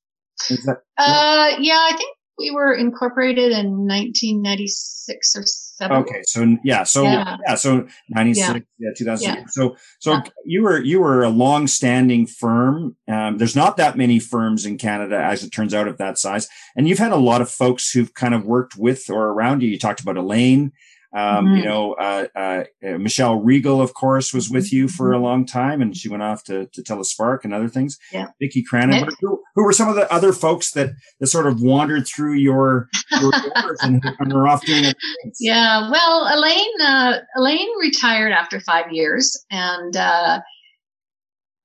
[0.50, 0.78] Is that?
[0.98, 5.44] Uh, yeah, I think we were incorporated in 1996 or
[5.78, 5.98] seven.
[5.98, 9.26] Okay, so yeah, so yeah, yeah so 96, yeah, yeah 2000.
[9.26, 9.44] Yeah.
[9.48, 10.22] So so yeah.
[10.46, 12.96] you were you were a long-standing firm.
[13.08, 16.48] Um, there's not that many firms in Canada, as it turns out, of that size,
[16.76, 19.70] and you've had a lot of folks who've kind of worked with or around you.
[19.70, 20.74] You talked about Elaine.
[21.16, 21.56] Um, mm-hmm.
[21.58, 25.24] You know, uh, uh, uh, Michelle Regal, of course, was with you for a mm-hmm.
[25.24, 27.98] long time, and she went off to, to Telespark and other things.
[28.12, 28.28] Yeah.
[28.42, 29.14] Vicki Kranenberg.
[29.22, 32.90] Who, who, were some of the other folks that, that sort of wandered through your,
[33.12, 33.32] your
[33.82, 34.98] and, and were off doing it?
[35.40, 35.90] Yeah.
[35.90, 40.42] Well, Elaine, uh, Elaine retired after five years, and uh,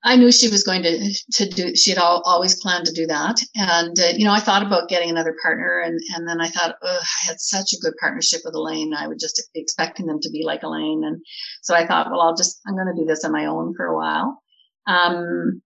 [0.04, 1.76] I knew she was going to to do.
[1.76, 4.88] She had all, always planned to do that, and uh, you know, I thought about
[4.88, 8.54] getting another partner, and and then I thought, I had such a good partnership with
[8.54, 8.94] Elaine.
[8.94, 11.20] I would just be expecting them to be like Elaine, and
[11.62, 13.86] so I thought, well, I'll just I'm going to do this on my own for
[13.86, 14.42] a while.
[14.88, 15.62] Um,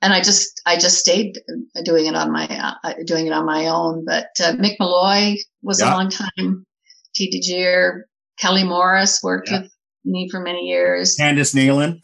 [0.00, 1.38] and I just I just stayed
[1.84, 2.46] doing it on my
[2.82, 4.04] uh, doing it on my own.
[4.06, 5.92] But uh, Mick Molloy was yeah.
[5.92, 6.66] a long time
[7.18, 8.02] TDGer.
[8.38, 9.60] Kelly Morris worked yeah.
[9.60, 9.72] with
[10.04, 11.16] me for many years.
[11.20, 12.00] Candice Nalen.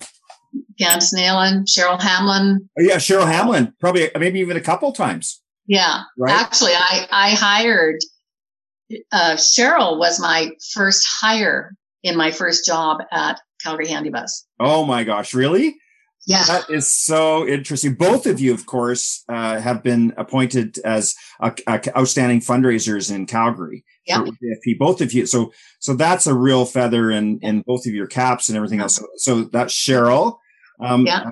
[0.81, 2.69] Candice Nalen, Cheryl Hamlin.
[2.79, 5.43] Oh, yeah, Cheryl Hamlin, probably maybe even a couple times.
[5.67, 6.35] Yeah, right?
[6.35, 7.99] actually, I I hired
[9.13, 14.47] uh, Cheryl was my first hire in my first job at Calgary Handi-Bus.
[14.61, 15.77] Oh my gosh, really?
[16.27, 16.45] Yeah.
[16.45, 17.95] That is so interesting.
[17.95, 23.85] Both of you, of course, uh, have been appointed as outstanding fundraisers in Calgary.
[24.07, 24.25] Yeah.
[24.79, 25.25] Both of you.
[25.27, 28.97] So, so that's a real feather in, in both of your caps and everything else.
[28.97, 30.39] So, so that's Cheryl.
[30.81, 31.31] Um, yeah.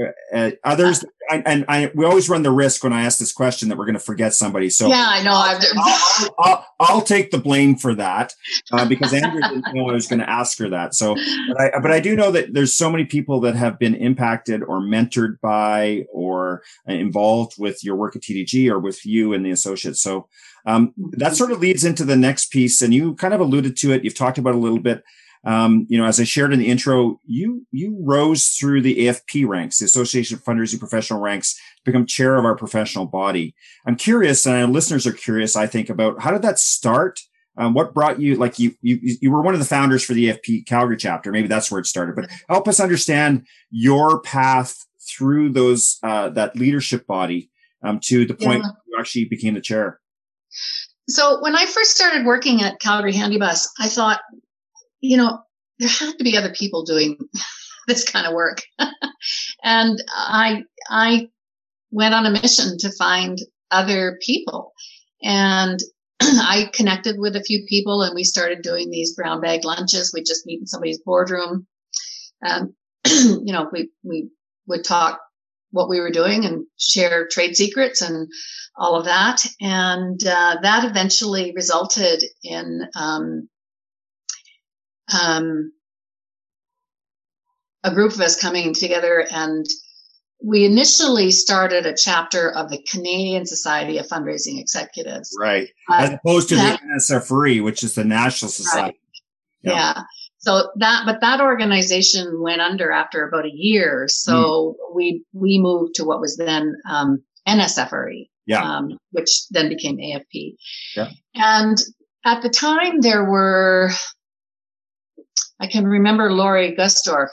[0.00, 3.32] Uh, uh, others, I, and I, we always run the risk when I ask this
[3.32, 4.68] question that we're going to forget somebody.
[4.68, 5.32] So yeah, I know.
[5.32, 8.34] I'll, I'll, I'll, take the blame for that
[8.72, 10.94] uh, because Andrew didn't know I was going to ask her that.
[10.94, 13.94] So, but I, but I do know that there's so many people that have been
[13.94, 19.46] impacted or mentored by or involved with your work at TDG or with you and
[19.46, 20.00] the associates.
[20.00, 20.28] So
[20.66, 23.92] um, that sort of leads into the next piece, and you kind of alluded to
[23.92, 24.02] it.
[24.02, 25.04] You've talked about a little bit.
[25.46, 29.46] Um, you know, as I shared in the intro, you you rose through the AFP
[29.46, 33.54] ranks, the Association of Fundraising Professional ranks, to become chair of our professional body.
[33.86, 35.54] I'm curious, and listeners are curious.
[35.54, 37.20] I think about how did that start?
[37.56, 38.36] Um, what brought you?
[38.36, 41.30] Like you, you, you were one of the founders for the AFP Calgary chapter.
[41.30, 42.16] Maybe that's where it started.
[42.16, 47.50] But help us understand your path through those uh, that leadership body
[47.84, 48.70] um, to the point yeah.
[48.86, 50.00] you actually became the chair.
[51.08, 54.20] So when I first started working at Calgary Handi-Bus, I thought,
[55.04, 55.38] you know,
[55.78, 57.18] there had to be other people doing
[57.88, 58.62] this kind of work.
[59.62, 61.28] and I, I
[61.90, 63.38] went on a mission to find
[63.70, 64.72] other people.
[65.22, 65.78] And
[66.20, 70.12] I connected with a few people and we started doing these brown bag lunches.
[70.14, 71.66] We just meet in somebody's boardroom.
[72.44, 72.74] Um,
[73.06, 74.30] you know, we, we
[74.66, 75.20] would talk
[75.70, 78.28] what we were doing and share trade secrets and
[78.76, 79.44] all of that.
[79.60, 83.48] And uh, that eventually resulted in um,
[85.12, 85.72] um,
[87.82, 89.66] a group of us coming together and
[90.44, 95.34] we initially started a chapter of the Canadian Society of Fundraising Executives.
[95.40, 95.68] Right.
[95.90, 98.82] Uh, As opposed to that, the NSFRE, which is the National Society.
[98.82, 98.96] Right.
[99.62, 99.72] Yeah.
[99.72, 100.02] yeah.
[100.38, 104.04] So that, but that organization went under after about a year.
[104.08, 104.94] So mm.
[104.94, 108.28] we, we moved to what was then, um, NSFRE.
[108.46, 108.62] Yeah.
[108.62, 110.56] Um, which then became AFP.
[110.94, 111.08] Yeah.
[111.34, 111.78] And
[112.26, 113.90] at the time there were,
[115.60, 117.28] I can remember Laurie Gusdorf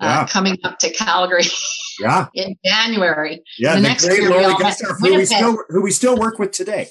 [0.00, 0.26] uh, yeah.
[0.26, 1.44] coming up to Calgary.
[1.98, 2.26] Yeah.
[2.34, 3.42] in January.
[3.58, 6.38] Yeah, the, the next great year, Laurie Gusdorf, who we still who we still work
[6.38, 6.88] with today.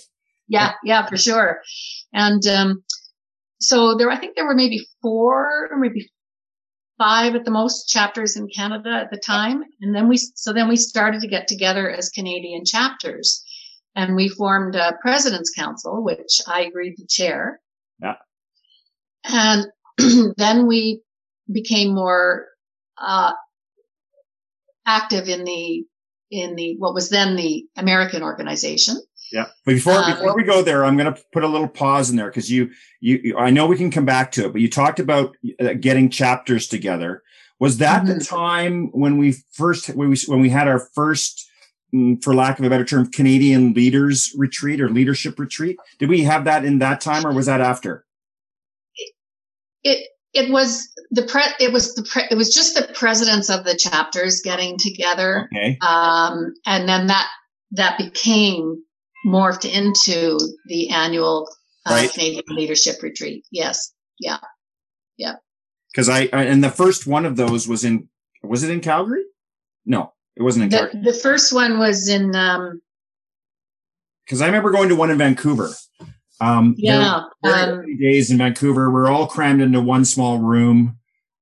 [0.47, 1.61] Yeah, yeah, for sure.
[2.11, 2.83] And um,
[3.59, 6.09] so there, I think there were maybe four or maybe
[6.97, 9.63] five at the most chapters in Canada at the time.
[9.81, 13.43] And then we, so then we started to get together as Canadian chapters
[13.95, 17.59] and we formed a president's council, which I agreed to chair.
[18.01, 18.15] Yeah.
[19.23, 19.67] And
[20.37, 21.01] then we
[21.51, 22.47] became more,
[22.97, 23.33] uh,
[24.87, 25.85] active in the,
[26.31, 28.97] in the, what was then the American organization.
[29.31, 29.45] Yeah.
[29.65, 32.15] But before um, before we go there, I'm going to put a little pause in
[32.15, 32.69] there because you,
[33.01, 36.09] you I know we can come back to it, but you talked about uh, getting
[36.09, 37.23] chapters together.
[37.59, 38.17] Was that mm-hmm.
[38.17, 41.49] the time when we first when we when we had our first,
[41.93, 45.77] mm, for lack of a better term, Canadian leaders retreat or leadership retreat?
[45.99, 48.04] Did we have that in that time, or was that after?
[49.85, 53.63] It it was the pre it was the pre it was just the presidents of
[53.63, 55.47] the chapters getting together.
[55.55, 55.77] Okay.
[55.81, 57.29] Um, and then that
[57.71, 58.83] that became
[59.25, 61.49] morphed into the annual
[61.85, 62.11] uh, right.
[62.11, 63.45] Canadian Leadership Retreat.
[63.51, 63.93] Yes.
[64.19, 64.37] Yeah.
[65.17, 65.35] Yeah.
[65.91, 68.09] Because I, I, and the first one of those was in,
[68.43, 69.23] was it in Calgary?
[69.85, 71.01] No, it wasn't in the, Calgary.
[71.03, 72.81] The first one was in, um,
[74.25, 75.71] because I remember going to one in Vancouver.
[76.41, 77.23] Um, yeah.
[77.43, 78.91] Um, days in Vancouver.
[78.91, 80.97] We're all crammed into one small room.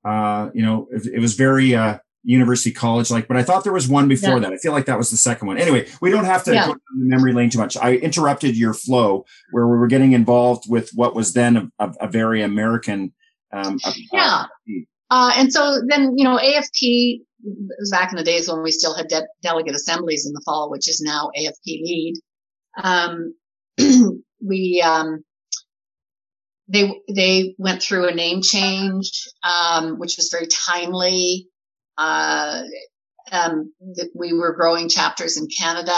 [0.06, 3.74] Uh, you know, it, it was very, uh, University College like, but I thought there
[3.74, 4.40] was one before yeah.
[4.40, 4.54] that.
[4.54, 5.58] I feel like that was the second one.
[5.58, 6.68] Anyway, we don't have to yeah.
[6.68, 7.76] go the memory lane too much.
[7.76, 11.94] I interrupted your flow where we were getting involved with what was then a, a,
[12.02, 13.14] a very American.
[13.52, 13.78] Um,
[14.12, 14.46] yeah.
[15.10, 18.96] Uh, and so then, you know, AFP was back in the days when we still
[18.96, 22.16] had de- delegate assemblies in the fall, which is now AFP lead.
[22.82, 23.36] Um,
[24.46, 25.24] we, um,
[26.68, 31.48] they, they went through a name change, um, which was very timely.
[31.98, 32.64] Uh,
[33.32, 33.74] um,
[34.16, 35.98] we were growing chapters in Canada.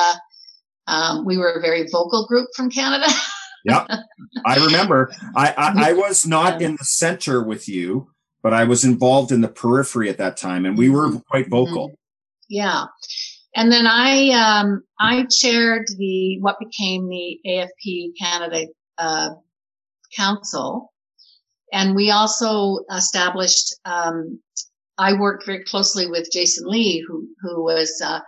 [0.88, 3.08] Um, we were a very vocal group from Canada.
[3.66, 3.86] yeah,
[4.46, 5.12] I remember.
[5.36, 8.12] I, I, I was not in the center with you,
[8.44, 11.90] but I was involved in the periphery at that time, and we were quite vocal.
[11.90, 11.96] Mm-hmm.
[12.48, 12.86] Yeah,
[13.56, 19.30] and then I um, I chaired the what became the AFP Canada uh,
[20.16, 20.92] Council,
[21.72, 23.76] and we also established.
[23.86, 24.40] Um,
[24.98, 28.20] I worked very closely with Jason Lee, who who was uh,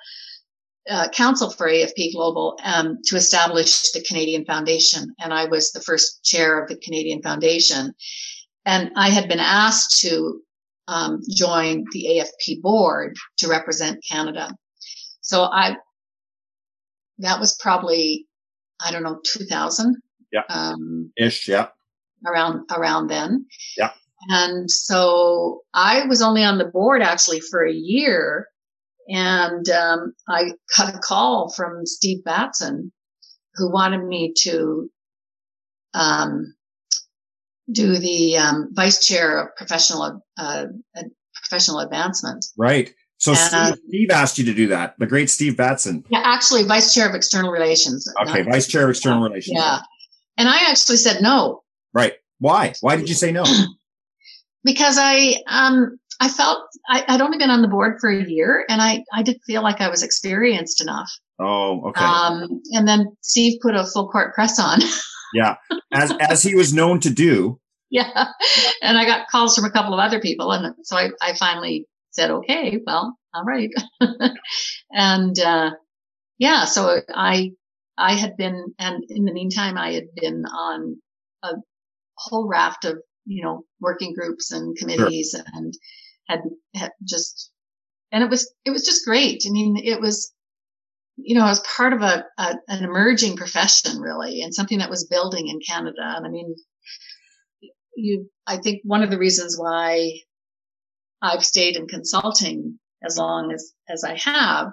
[0.89, 5.81] uh, counsel for AFP Global um, to establish the Canadian Foundation, and I was the
[5.81, 7.93] first chair of the Canadian Foundation.
[8.65, 10.41] And I had been asked to
[10.89, 14.51] um, join the AFP board to represent Canada.
[15.27, 15.75] So I,
[17.17, 18.27] that was probably,
[18.83, 19.97] I don't know, 2000.
[20.31, 20.43] Yeah.
[20.49, 21.49] Um, Ish.
[21.49, 21.67] Yeah.
[22.25, 23.45] Around, around then.
[23.77, 23.91] Yeah.
[24.29, 28.47] And so I was only on the board actually for a year.
[29.09, 32.93] And um, I got a call from Steve Batson,
[33.55, 34.89] who wanted me to
[35.93, 36.55] um,
[37.69, 40.65] do the um, vice chair of professional uh,
[41.35, 42.45] professional advancement.
[42.57, 42.93] Right.
[43.19, 44.95] So Steve, Steve, asked you to do that.
[44.99, 46.05] The great Steve Batson.
[46.09, 48.11] Yeah, actually, vice chair of external relations.
[48.21, 49.57] Okay, vice chair of external relations.
[49.57, 49.79] Yeah,
[50.37, 51.63] and I actually said no.
[51.93, 52.13] Right.
[52.39, 52.73] Why?
[52.81, 53.43] Why did you say no?
[54.63, 56.59] because I um I felt
[56.89, 59.63] I, would only been on the board for a year, and I I did feel
[59.63, 61.09] like I was experienced enough.
[61.39, 62.03] Oh, okay.
[62.03, 64.79] Um, and then Steve put a full court press on.
[65.33, 65.55] yeah,
[65.91, 67.59] as as he was known to do.
[67.89, 68.33] Yeah,
[68.81, 71.87] and I got calls from a couple of other people, and so I I finally
[72.17, 73.69] said, okay, well, all right.
[74.91, 75.71] and, uh,
[76.39, 77.51] yeah, so I,
[77.97, 80.97] I had been, and in the meantime, I had been on
[81.43, 81.49] a
[82.17, 85.45] whole raft of, you know, working groups and committees sure.
[85.53, 85.73] and
[86.27, 86.39] had,
[86.75, 87.51] had just,
[88.11, 89.43] and it was, it was just great.
[89.47, 90.33] I mean, it was,
[91.17, 94.89] you know, I was part of a, a, an emerging profession really and something that
[94.89, 96.01] was building in Canada.
[96.15, 96.55] And I mean,
[97.95, 100.11] you, I think one of the reasons why
[101.21, 104.67] I've stayed in consulting as long as, as I have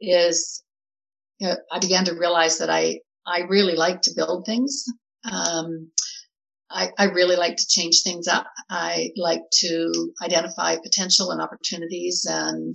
[0.00, 0.62] is
[1.38, 4.84] you know, I began to realize that I, I really like to build things.
[5.30, 5.90] Um,
[6.70, 8.46] I, I really like to change things up.
[8.70, 12.74] I like to identify potential and opportunities and,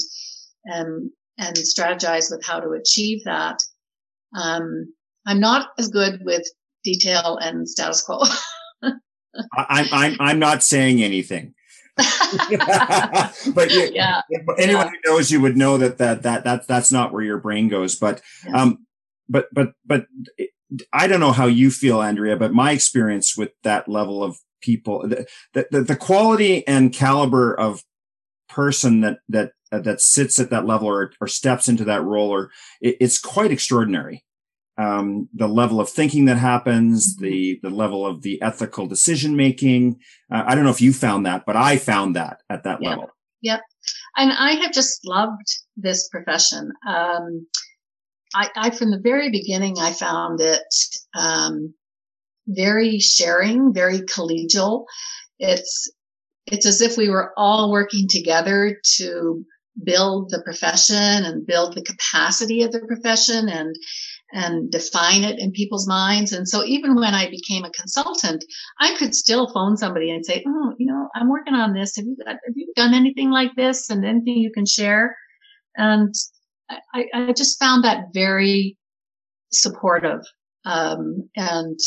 [0.65, 3.57] and, and strategize with how to achieve that.
[4.37, 4.93] Um,
[5.25, 6.43] I'm not as good with
[6.83, 8.19] detail and status quo.
[8.83, 11.53] I'm, I'm, I'm not saying anything.
[13.53, 14.21] but you, yeah,
[14.57, 14.89] anyone yeah.
[14.89, 17.95] who knows you would know that that that that that's not where your brain goes.
[17.95, 18.61] But yeah.
[18.61, 18.85] um,
[19.29, 20.05] but but but
[20.93, 25.07] I don't know how you feel, Andrea, but my experience with that level of people,
[25.07, 27.83] the the, the quality and caliber of
[28.49, 32.51] person that that that sits at that level or, or steps into that role, or
[32.81, 34.23] it, it's quite extraordinary
[34.77, 37.25] um, the level of thinking that happens, mm-hmm.
[37.25, 39.99] the the level of the ethical decision making.
[40.31, 42.89] Uh, I don't know if you found that, but I found that at that yep.
[42.89, 43.09] level.
[43.41, 43.61] Yep,
[44.17, 46.71] and I have just loved this profession.
[46.87, 47.47] Um,
[48.33, 50.61] I, I, from the very beginning, I found it
[51.15, 51.73] um,
[52.47, 54.85] very sharing, very collegial.
[55.39, 55.91] It's
[56.47, 59.45] it's as if we were all working together to
[59.83, 63.75] build the profession and build the capacity of the profession and
[64.33, 66.31] and define it in people's minds.
[66.31, 68.43] And so even when I became a consultant,
[68.79, 71.95] I could still phone somebody and say, Oh, you know, I'm working on this.
[71.95, 75.15] Have you, have you done anything like this and anything you can share?
[75.75, 76.13] And
[76.93, 78.77] I, I just found that very
[79.51, 80.21] supportive.
[80.65, 81.79] Um, and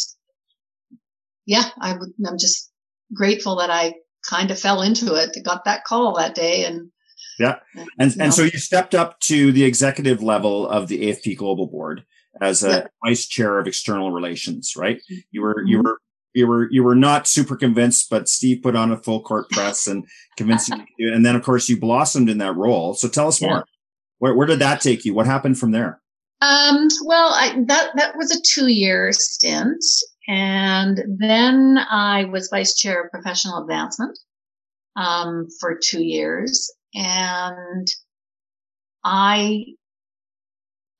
[1.46, 2.70] yeah, I would, I'm just
[3.14, 3.94] grateful that I
[4.28, 6.90] kind of fell into it, got that call that day and
[7.38, 7.56] yeah.
[7.74, 11.66] And, and, and so you stepped up to the executive level of the AFP Global
[11.66, 12.04] Board
[12.40, 12.86] as a yeah.
[13.04, 15.00] vice chair of external relations, right?
[15.30, 15.66] You were, mm-hmm.
[15.66, 15.98] you were,
[16.34, 19.86] you were, you were not super convinced, but Steve put on a full court press
[19.86, 20.06] and
[20.36, 21.14] convinced you to do it.
[21.14, 22.94] And then of course you blossomed in that role.
[22.94, 23.48] So tell us yeah.
[23.48, 23.64] more.
[24.18, 25.14] Where, where did that take you?
[25.14, 26.00] What happened from there?
[26.40, 29.84] Um, well, I, that, that was a two year stint.
[30.26, 34.18] And then I was vice chair of professional advancement,
[34.96, 36.72] um, for two years.
[36.94, 37.86] And
[39.04, 39.64] I,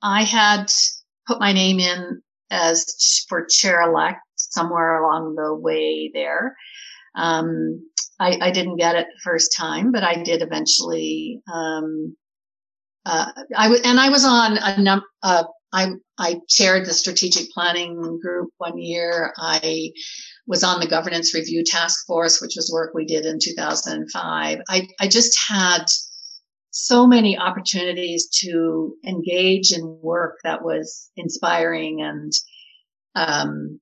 [0.03, 0.71] I had
[1.27, 6.57] put my name in as for chair elect somewhere along the way there.
[7.15, 7.89] Um,
[8.21, 11.41] I, I, didn't get it the first time, but I did eventually.
[11.53, 12.17] Um,
[13.07, 15.03] uh, I w- and I was on a num.
[15.23, 19.33] Uh, I I chaired the strategic planning group one year.
[19.37, 19.93] I
[20.47, 24.59] was on the governance review task force, which was work we did in 2005.
[24.69, 25.85] I I just had
[26.77, 32.33] so many opportunities to engage in work that was inspiring and
[33.15, 33.79] um,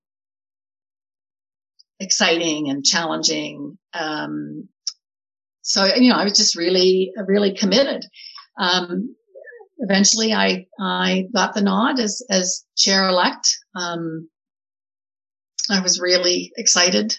[1.99, 3.78] exciting and challenging.
[3.95, 4.68] Um,
[5.62, 8.05] so you know, I was just really, really committed.
[8.59, 9.16] Um,
[9.78, 13.57] eventually, I I got the nod as as chair elect.
[13.74, 14.28] Um,
[15.70, 17.16] I was really excited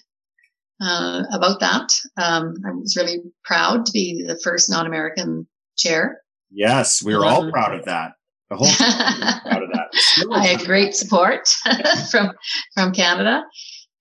[0.79, 1.99] uh, about that.
[2.15, 5.47] Um, I was really proud to be the first non-American
[5.77, 6.21] chair.
[6.51, 8.13] Yes, we were all proud of that.
[8.49, 8.67] The whole
[9.49, 10.27] proud of that.
[10.31, 11.47] I had great support
[12.11, 12.31] from
[12.73, 13.43] from Canada,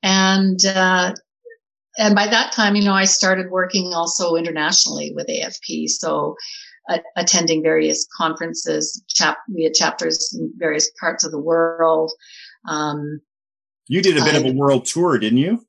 [0.02, 1.14] and uh,
[1.98, 5.88] and by that time, you know, I started working also internationally with AFP.
[5.88, 6.36] So
[6.88, 12.10] uh, attending various conferences, chap- we had chapters in various parts of the world.
[12.68, 13.20] Um,
[13.88, 15.64] you did a bit I, of a world tour, didn't you?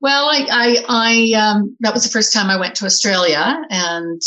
[0.00, 4.20] Well, I, I, I um, that was the first time I went to Australia and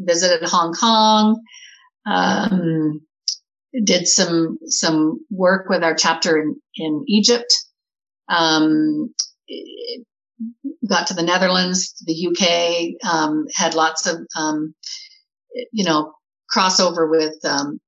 [0.00, 1.40] visited Hong Kong.
[2.06, 3.00] Um,
[3.84, 7.52] did some some work with our chapter in in Egypt.
[8.28, 9.14] Um,
[10.88, 14.74] got to the Netherlands, the UK, um, had lots of um,
[15.72, 16.12] you know
[16.52, 17.80] crossover with um,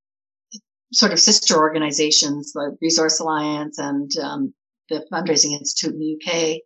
[0.93, 4.53] sort of sister organizations like Resource Alliance and um,
[4.89, 6.61] the Fundraising Institute in the UK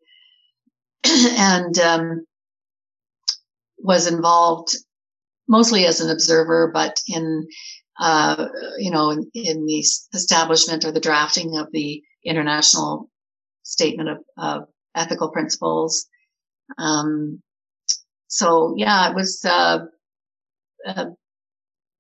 [1.40, 2.26] and
[3.80, 4.76] was involved
[5.48, 7.48] mostly as an observer, but in
[8.00, 9.80] uh, you know in, in, the
[10.14, 13.10] establishment or the drafting of the international
[13.64, 14.64] statement of, of
[14.96, 16.06] ethical principles.
[16.78, 17.42] Um,
[18.28, 19.80] so yeah, it was uh,
[20.86, 21.06] uh,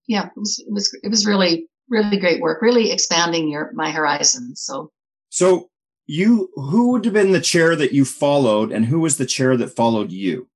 [0.08, 3.91] yeah, it was, it was it was really really great work, really expanding your my
[3.91, 4.62] horizons.
[4.62, 4.91] So
[5.30, 5.70] so
[6.08, 9.58] you who would have been the chair that you followed and who was the chair
[9.58, 10.48] that followed you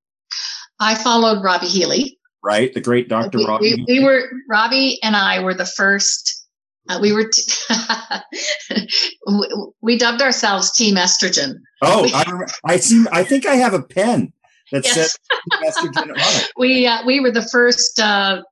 [0.80, 2.72] i followed Robbe Healey right?
[2.72, 6.38] The great dr we, Robbe we, we, were Robbe and i were the first
[6.88, 7.42] uh, we were t-
[9.82, 11.54] we dubbed ourselves team estrogen.
[11.80, 14.32] Oh I, I see i think i have a pen
[14.72, 14.94] that yes.
[14.94, 15.18] says
[15.62, 16.50] estrogen on it.
[16.56, 18.42] We uh, we were the first uh,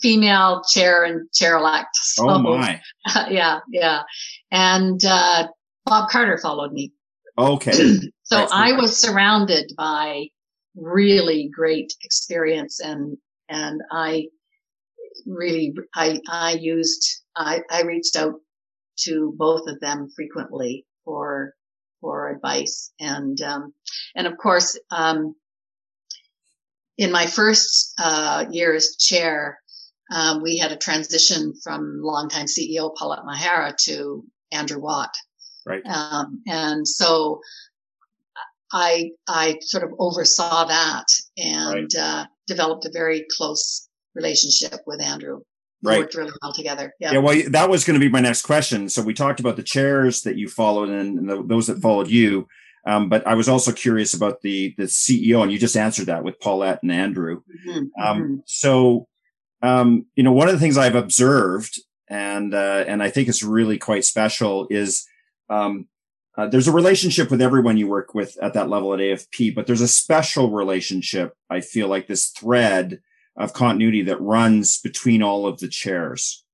[0.00, 2.80] female chair and chair elect so, oh my.
[3.28, 4.02] yeah yeah.
[4.50, 5.48] And uh,
[5.84, 6.92] Bob Carter followed me.
[7.38, 7.72] Okay.
[8.22, 10.26] so That's I was surrounded by
[10.76, 12.80] really great experience.
[12.80, 13.16] And
[13.48, 14.28] and I
[15.26, 18.34] really I I used I, I reached out
[19.00, 21.54] to both of them frequently for
[22.00, 22.92] for advice.
[23.00, 23.74] And um,
[24.14, 25.34] and of course um,
[26.98, 29.58] in my first uh, year as chair
[30.10, 35.14] um, we had a transition from longtime CEO Paulette Maehara to Andrew Watt.
[35.64, 35.84] Right.
[35.86, 37.40] Um, and so
[38.72, 41.04] I, I sort of oversaw that
[41.36, 41.94] and, right.
[41.98, 45.40] uh, developed a very close relationship with Andrew.
[45.82, 46.00] right.
[46.00, 46.94] worked really well together.
[47.00, 47.12] Yeah.
[47.12, 47.18] Yeah.
[47.18, 48.88] Well, that was going to be my next question.
[48.88, 52.48] So we talked about the chairs that you followed and, the, those that followed you.
[52.84, 56.24] Um, but I was also curious about the the CEO, and you just answered that
[56.24, 57.42] with Paulette and Andrew.
[57.64, 58.02] Mm-hmm.
[58.02, 58.34] Um, mm-hmm.
[58.44, 59.06] so,
[59.62, 63.42] um, you know, one of the things I've observed, and uh, and I think it's
[63.42, 65.06] really quite special, is
[65.48, 65.86] um,
[66.36, 69.66] uh, there's a relationship with everyone you work with at that level at AFP, but
[69.66, 71.36] there's a special relationship.
[71.50, 73.00] I feel like this thread
[73.36, 76.44] of continuity that runs between all of the chairs.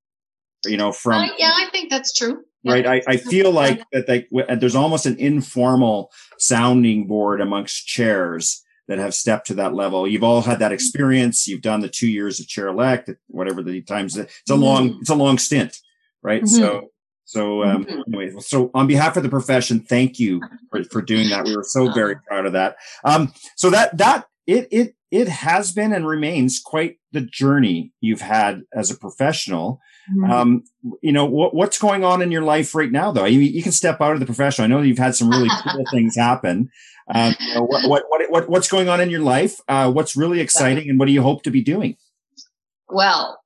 [0.64, 2.44] You know, from uh, yeah, I think that's true.
[2.64, 2.72] Yeah.
[2.72, 4.26] Right, I, I feel like that they,
[4.56, 10.08] there's almost an informal sounding board amongst chairs that have stepped to that level.
[10.08, 11.46] You've all had that experience.
[11.46, 14.16] You've done the two years of chair elect, whatever the times.
[14.16, 14.62] It's a mm-hmm.
[14.62, 15.78] long, it's a long stint,
[16.20, 16.42] right?
[16.42, 16.56] Mm-hmm.
[16.56, 16.90] So
[17.28, 18.14] so um, mm-hmm.
[18.14, 21.44] anyway, so on behalf of the profession, thank you for, for doing that.
[21.44, 22.76] We were so very proud of that.
[23.04, 28.22] Um, so that that it it it has been and remains quite the journey you've
[28.22, 29.78] had as a professional.
[30.10, 30.30] Mm-hmm.
[30.30, 30.64] Um,
[31.02, 33.26] you know what, what's going on in your life right now, though.
[33.26, 34.64] You, you can step out of the profession.
[34.64, 36.70] I know you've had some really cool things happen.
[37.14, 39.60] Um, you know, what, what, what what what's going on in your life?
[39.68, 41.98] Uh, what's really exciting, and what do you hope to be doing?
[42.88, 43.38] Well,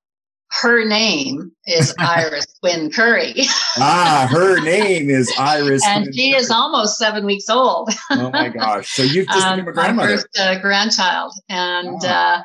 [0.61, 3.35] her name is Iris Quinn Curry.
[3.79, 5.85] ah, her name is Iris.
[5.87, 6.43] and Quinn she Curry.
[6.43, 7.91] is almost seven weeks old.
[8.11, 8.91] oh my gosh.
[8.91, 10.09] So you've just um, become a grandmother.
[10.09, 11.33] My first uh, grandchild.
[11.49, 12.09] And oh.
[12.09, 12.43] uh,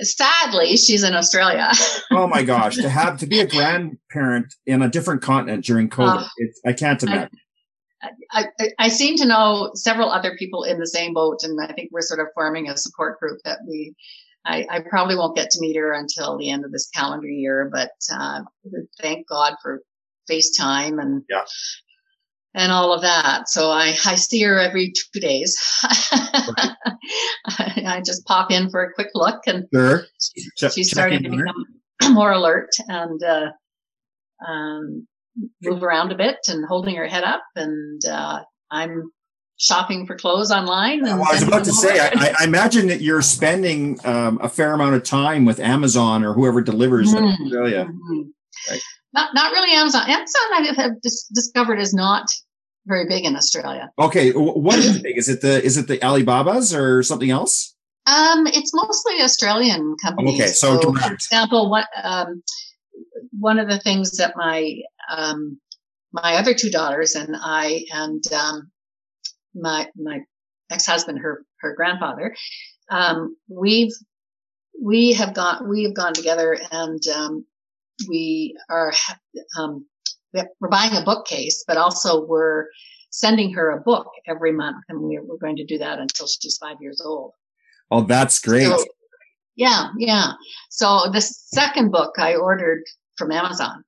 [0.00, 1.70] sadly, she's in Australia.
[2.12, 2.76] oh my gosh.
[2.76, 7.02] To have, to be a grandparent in a different continent during COVID, uh, I can't
[7.02, 7.38] imagine.
[8.32, 11.72] I, I, I, seem to know several other people in the same boat, and I
[11.72, 13.94] think we're sort of forming a support group that we
[14.46, 17.70] I, I, probably won't get to meet her until the end of this calendar year,
[17.72, 18.42] but uh,
[19.00, 19.80] thank God for
[20.30, 21.44] FaceTime and yeah.
[22.54, 23.48] and all of that.
[23.48, 25.56] So I, I see her every two days.
[25.82, 26.74] I,
[27.86, 30.04] I just pop in for a quick look and Sure.
[30.20, 31.44] she's, Check- she's check starting to her.
[31.44, 33.50] become more alert and uh,
[34.46, 35.06] um,
[35.62, 37.42] move around a bit and holding her head up.
[37.56, 39.10] And uh, I'm
[39.56, 41.02] shopping for clothes online.
[41.02, 41.98] Well, I was about to say.
[42.00, 46.32] I, I- imagine that you're spending um, a fair amount of time with Amazon or
[46.34, 47.40] whoever delivers in Mhm.
[47.44, 47.86] Australia.
[47.88, 48.24] Mhm.
[48.70, 48.80] Right.
[49.12, 50.02] Not not really Amazon.
[50.08, 52.26] Amazon I have dis- discovered is not
[52.86, 53.90] very big in Australia.
[53.98, 55.16] Okay, wh- what is big?
[55.16, 57.74] Is it the is it the Alibabas or something else?
[58.06, 60.34] Um, it's mostly Australian companies.
[60.40, 62.42] Okay, so for example, what um,
[63.38, 64.74] one of the things that my
[65.16, 65.58] um,
[66.12, 68.70] my other two daughters and I and um,
[69.54, 70.20] my my
[70.70, 72.34] ex husband, her her grandfather,
[72.90, 73.92] um, we've
[74.82, 77.44] we have gone we have gone together and um,
[78.08, 78.92] we are
[79.58, 79.86] um,
[80.32, 82.66] we're buying a bookcase, but also we're
[83.10, 86.58] sending her a book every month, and we're, we're going to do that until she's
[86.58, 87.32] five years old.
[87.90, 88.64] Oh, that's great.
[88.64, 88.84] So,
[89.56, 90.32] yeah, yeah.
[90.70, 92.82] So the second book I ordered
[93.16, 93.84] from Amazon,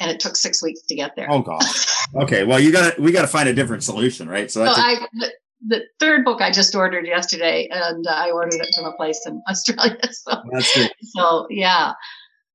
[0.00, 1.26] and it took six weeks to get there.
[1.30, 1.62] Oh God.
[2.22, 4.50] Okay, well you got to we got to find a different solution, right?
[4.50, 5.32] So so a- I the,
[5.66, 9.20] the third book I just ordered yesterday, and uh, I ordered it from a place
[9.26, 9.98] in Australia.
[10.12, 10.42] So,
[11.02, 11.92] so yeah.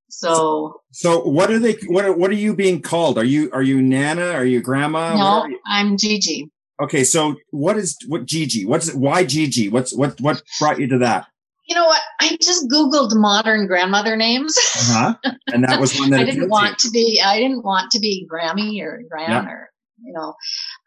[0.10, 1.74] So So what are they?
[1.88, 3.18] What are, what are you being called?
[3.18, 4.32] Are you are you Nana?
[4.32, 5.16] Are you Grandma?
[5.18, 5.60] No, you?
[5.68, 6.50] I'm Gigi.
[6.82, 8.66] Okay, so what is what Gigi?
[8.66, 9.70] What's why Gigi?
[9.70, 11.28] What's what what brought you to that?
[11.68, 12.02] You know what?
[12.20, 14.58] I just googled modern grandmother names.
[14.58, 15.32] Uh huh.
[15.54, 17.22] And that was one that I didn't want to be.
[17.24, 19.46] I didn't want to be Grammy or Gran Yeah.
[19.52, 19.70] or
[20.06, 20.34] you know.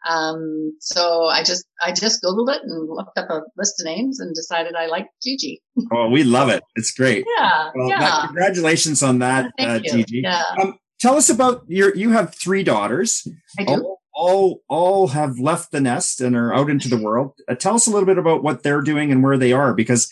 [0.07, 4.19] Um, so I just I just googled it and looked up a list of names
[4.19, 5.61] and decided I liked Gigi.
[5.75, 5.87] you.
[5.91, 6.63] Oh, we love it.
[6.75, 7.25] It's great.
[7.39, 7.99] Yeah, Well, yeah.
[7.99, 10.03] that- congratulations on that, Thank uh, you.
[10.03, 10.21] Gigi.
[10.23, 11.95] Yeah, Um, tell us about your.
[11.95, 13.27] You have three daughters.
[13.59, 13.73] I do.
[13.73, 17.33] All, all all have left the nest and are out into the world.
[17.47, 20.11] Uh, tell us a little bit about what they're doing and where they are, because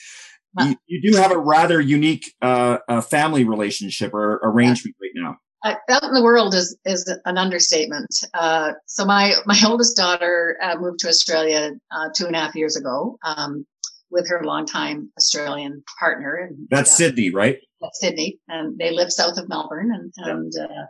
[0.56, 5.12] Well- you, you do have a rather unique uh, uh, family relationship or arrangement right
[5.16, 5.38] now.
[5.64, 8.10] Uh, out in the world is is an understatement.
[8.34, 12.56] Uh, so my my oldest daughter uh, moved to Australia uh, two and a half
[12.56, 13.66] years ago um,
[14.12, 16.36] with her longtime Australian partner.
[16.36, 17.58] And That's uh, Sydney, right?
[17.84, 20.86] at Sydney, and they live south of Melbourne, and and uh,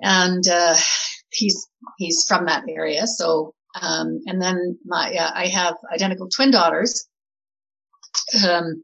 [0.00, 0.74] and uh,
[1.30, 1.68] he's
[1.98, 3.06] he's from that area.
[3.06, 7.06] So um, and then my uh, I have identical twin daughters.
[8.46, 8.82] Um,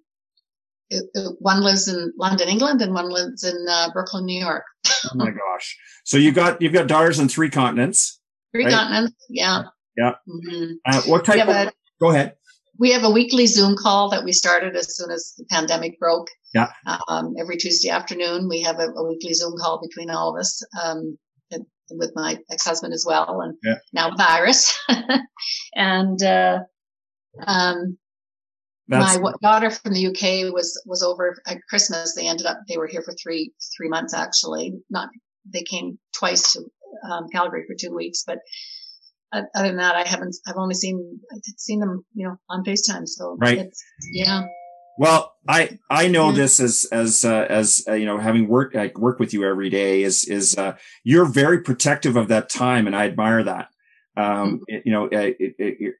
[1.40, 4.64] one lives in London, England, and one lives in uh, Brooklyn, New York.
[5.04, 5.76] Oh my gosh!
[6.04, 8.20] So you got you've got daughters in three continents.
[8.54, 8.72] Three Right.
[8.72, 9.64] continents, yeah.
[9.96, 10.12] Yeah.
[10.28, 10.72] Mhm.
[10.86, 11.48] Uh, what type of?
[11.48, 12.34] a Go ahead.
[12.78, 16.28] we have a weekly Zoom call that we started as soon as the pandemic broke.
[16.54, 16.70] Yeah.
[17.08, 20.62] Um, every Tuesday afternoon, we have a, a weekly Zoom call between all of us,
[20.82, 21.18] um,
[21.90, 23.74] with my ex-husband as well, and Yeah.
[23.92, 24.74] now virus,
[25.74, 26.60] and uh,
[27.46, 27.98] um,
[28.88, 32.14] That's my daughter from the UK was was over at Christmas.
[32.14, 34.74] They ended up they were here for three three months actually.
[34.88, 35.10] Not
[35.52, 36.64] they came twice to
[37.10, 38.38] um, Calgary for two weeks, but
[39.32, 40.36] other than that, I haven't.
[40.46, 43.06] I've only seen I've seen them, you know, on Facetime.
[43.06, 43.58] So Right.
[43.58, 44.44] it's, yeah,
[44.98, 48.98] Well, I I know this as as uh, as uh, you know, having work like
[48.98, 52.96] work with you every day is is uh, you're very protective of that time, and
[52.96, 53.68] I admire that.
[54.18, 55.54] Um, it- you know, uh, it,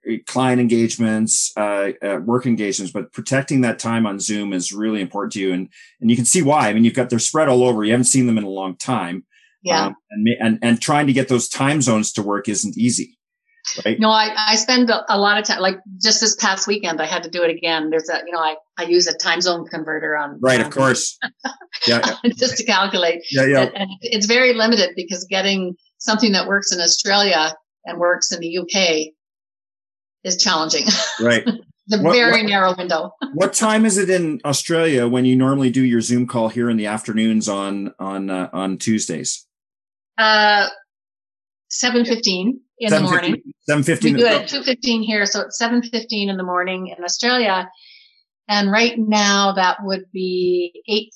[0.05, 5.01] it, client engagements, uh, uh, work engagements, but protecting that time on Zoom is really
[5.01, 5.69] important to you, and
[6.01, 6.69] and you can see why.
[6.69, 7.85] I mean, you've got they're spread all over.
[7.85, 9.25] You haven't seen them in a long time,
[9.63, 9.87] yeah.
[9.87, 13.17] Um, and and and trying to get those time zones to work isn't easy,
[13.85, 13.99] right?
[14.01, 17.07] No, I, I spend a, a lot of time, like just this past weekend, I
[17.07, 17.91] had to do it again.
[17.91, 20.39] There's a, you know, I, I use a time zone converter on.
[20.41, 21.19] Right, of course.
[21.87, 23.21] Yeah, yeah, just to calculate.
[23.31, 23.61] yeah, yeah.
[23.63, 27.55] And, and it's very limited because getting something that works in Australia
[27.89, 29.13] and works in the UK
[30.25, 30.85] is challenging.
[31.21, 31.45] right.
[31.87, 33.13] the What- very what- narrow window.
[33.35, 36.77] what time is it in Australia when you normally do your Zoom call here in
[36.77, 39.47] the afternoons on on uh, on Tuesdays?
[40.19, 40.69] Uh,
[41.71, 43.43] 7.15 in the morning.
[43.61, 44.17] Seven We fifteen.
[44.17, 47.69] do it at 2.15 here, so it's 7.15 in the morning in Australia.
[48.49, 50.73] And right now that would be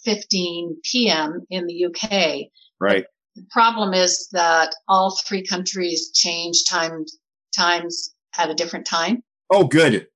[0.07, 1.47] 8.15 p.m.
[1.51, 2.49] in the UK.
[2.79, 3.05] Right.
[3.37, 7.05] The problem is that all three countries change time,
[7.57, 9.23] times at a different time.
[9.51, 10.07] Oh, good.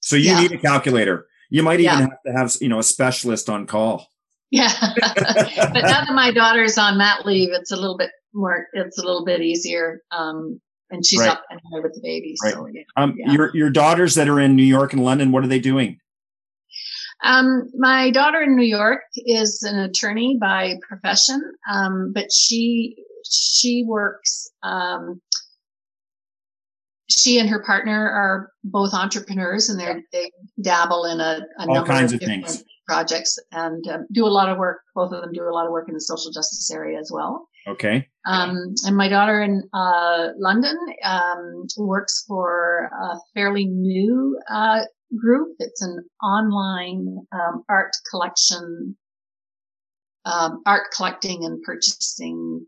[0.00, 0.40] So you Yeah.
[0.40, 1.26] need a calculator.
[1.50, 2.00] You might even Yeah.
[2.00, 4.08] have to have you know a specialist on call.
[4.50, 4.72] Yeah.
[4.96, 9.04] but now that my daughter's on mat leave, it's a little bit more, it's a
[9.04, 10.00] little bit easier.
[10.10, 10.60] Um,
[10.90, 11.30] and she's Right.
[11.30, 12.34] up anyway with the baby.
[12.42, 12.52] Right.
[12.54, 12.82] So yeah.
[12.96, 13.32] Um, Yeah.
[13.32, 15.98] your your daughters that are in New York and London, what are they doing?
[17.22, 21.40] Um, my daughter in New York is an attorney by profession,
[21.70, 24.50] um, but she she works.
[24.62, 25.20] Um,
[27.08, 30.30] she and her partner are both entrepreneurs, and they they
[30.62, 32.64] dabble in a, a All number kinds of of things.
[32.86, 34.80] projects and um, do a lot of work.
[34.94, 37.48] Both of them do a lot of work in the social justice area as well.
[37.66, 38.06] Okay.
[38.26, 44.80] Um, and my daughter in uh, London um, works for a fairly new uh,
[45.16, 45.56] group.
[45.58, 48.96] It's an online um, art collection,
[50.24, 52.66] um, art collecting and purchasing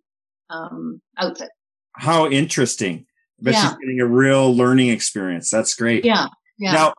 [0.51, 1.51] um, outfit.
[1.97, 3.07] How interesting.
[3.41, 3.62] But Yeah.
[3.62, 5.51] she's getting a real learning experience.
[5.51, 6.05] That's great.
[6.05, 6.26] Yeah,
[6.59, 6.72] yeah.
[6.72, 6.95] Now,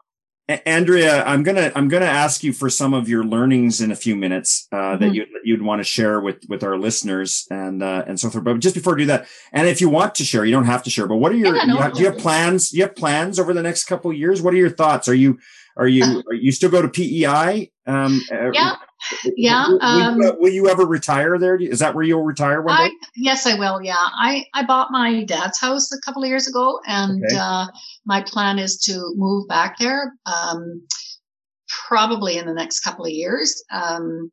[0.65, 4.15] Andrea, I'm gonna I'm gonna ask you for some of your learnings in a few
[4.15, 5.15] minutes uh, that Mhm.
[5.15, 8.45] you'd you'd want to share with with our listeners and uh, and so forth.
[8.45, 10.83] But just before I do that, and if you want to share, you don't have
[10.83, 11.05] to share.
[11.05, 12.69] But what are your Yeah, you no, have, do you have plans?
[12.69, 14.41] Do you have plans over the next couple of years?
[14.41, 15.09] What are your thoughts?
[15.09, 15.37] Are you
[15.75, 17.69] are you are you still go to PEI?
[17.87, 18.75] Um, uh, Yeah,
[19.37, 21.55] yeah, Will, will you, um, will you ever retire there?
[21.55, 22.93] Is that where you'll retire one I day?
[23.15, 23.81] yes, I will.
[23.81, 27.37] Yeah, I I bought my dad's house a couple of years ago, and Okay.
[27.39, 27.67] uh,
[28.05, 30.13] my plan is to move back there.
[30.25, 30.81] Um,
[31.87, 33.63] probably in the next couple of years.
[33.71, 34.31] Um,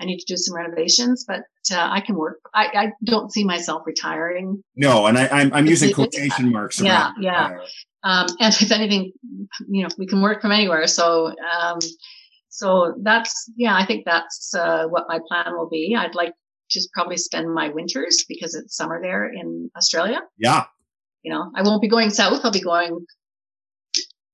[0.00, 1.40] I need to do some renovations, but
[1.72, 2.38] uh, I can work.
[2.54, 4.62] I, I don't see myself retiring.
[4.76, 6.80] No, and I, I'm I'm using quotation marks.
[6.80, 7.58] Yeah, yeah.
[8.04, 9.12] Um, and if anything,
[9.68, 10.86] you know, we can work from anywhere.
[10.86, 11.78] So, um,
[12.58, 13.76] so that's yeah.
[13.76, 15.94] I think that's uh, what my plan will be.
[15.96, 16.32] I'd like
[16.70, 20.20] to probably spend my winters because it's summer there in Australia.
[20.38, 20.64] Yeah.
[21.22, 22.40] You know, I won't be going south.
[22.44, 22.98] I'll be going.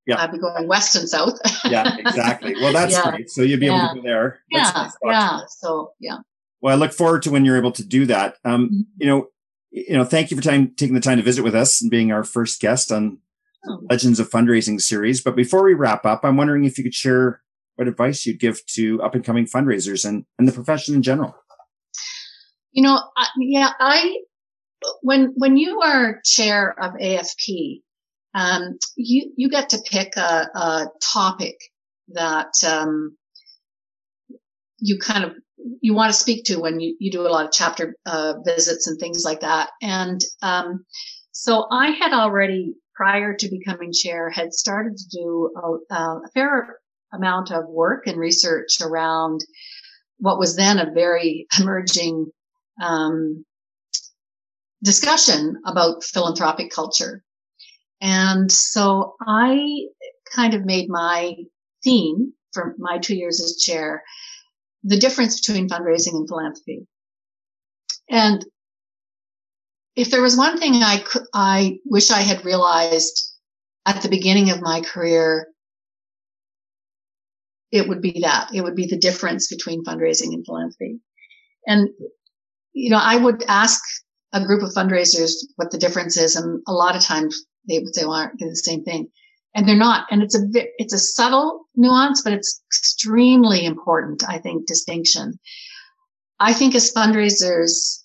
[0.06, 0.16] Yeah.
[0.16, 1.38] I'll be going west and south.
[1.64, 2.54] yeah, exactly.
[2.60, 3.10] Well, that's Yeah.
[3.10, 3.30] great.
[3.30, 4.40] So you'll be able to go there.
[4.52, 4.92] That's yeah, nice.
[5.04, 5.40] yeah.
[5.48, 6.16] So yeah.
[6.60, 8.36] Well, I look forward to when you're able to do that.
[8.44, 8.86] Um, Mhm.
[8.98, 9.26] you know,
[9.70, 12.10] you know, thank you for time taking the time to visit with us and being
[12.12, 13.18] our first guest on
[13.66, 13.80] Oh.
[13.88, 15.22] Legends of Fundraising series.
[15.22, 17.40] But before we wrap up, I'm wondering if you could share
[17.76, 21.34] what advice you'd give to up and coming fundraisers and, and the profession in general.
[22.72, 24.16] You know, I, yeah, I
[25.02, 27.80] when when you are chair of AFP,
[28.34, 31.56] um, you you get to pick a, a topic
[32.08, 33.16] that um,
[34.78, 35.32] you kind of
[35.80, 38.86] you want to speak to when you, you do a lot of chapter uh, visits
[38.86, 39.70] and things like that.
[39.80, 40.84] And um,
[41.32, 46.78] so I had already prior to becoming chair had started to do a, a fair
[47.14, 49.40] amount of work and research around
[50.18, 52.30] what was then a very emerging
[52.82, 53.44] um,
[54.82, 57.22] discussion about philanthropic culture.
[58.00, 59.86] And so I
[60.34, 61.34] kind of made my
[61.82, 64.02] theme for my two years as chair,
[64.82, 66.86] the difference between fundraising and philanthropy.
[68.10, 68.44] And
[69.96, 73.32] if there was one thing I I wish I had realized
[73.86, 75.48] at the beginning of my career,
[77.74, 78.48] it would be that.
[78.54, 81.00] It would be the difference between fundraising and philanthropy.
[81.66, 81.88] And,
[82.72, 83.82] you know, I would ask
[84.32, 86.36] a group of fundraisers what the difference is.
[86.36, 89.08] And a lot of times they would say, well, aren't they the same thing?
[89.56, 90.06] And they're not.
[90.12, 90.42] And it's a,
[90.78, 95.34] it's a subtle nuance, but it's extremely important, I think, distinction.
[96.38, 98.04] I think as fundraisers,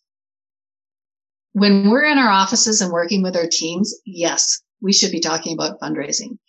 [1.53, 5.53] when we're in our offices and working with our teams, yes, we should be talking
[5.53, 6.39] about fundraising.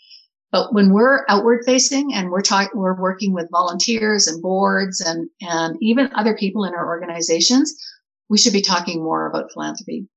[0.53, 5.29] But when we're outward facing and we're talking, we're working with volunteers and boards and,
[5.41, 7.75] and even other people in our organizations,
[8.29, 10.09] we should be talking more about philanthropy,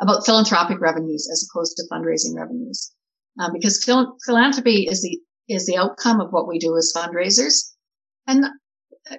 [0.00, 2.92] about philanthropic revenues as opposed to fundraising revenues.
[3.38, 5.18] Uh, because phil- philanthropy is the,
[5.48, 7.72] is the outcome of what we do as fundraisers.
[8.26, 8.46] And,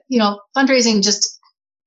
[0.07, 1.39] you know, fundraising just,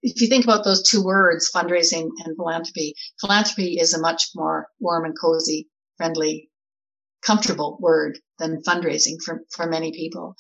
[0.02, 4.68] if you think about those two words, fundraising and philanthropy, philanthropy is a much more
[4.80, 6.50] warm and cozy, friendly,
[7.26, 10.36] comfortable word than fundraising for, for many people.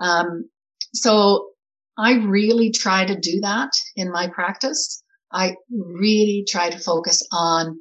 [0.00, 0.48] Um,
[0.92, 1.48] so
[1.96, 5.02] I really try to do that in my practice.
[5.32, 7.80] I really try to focus on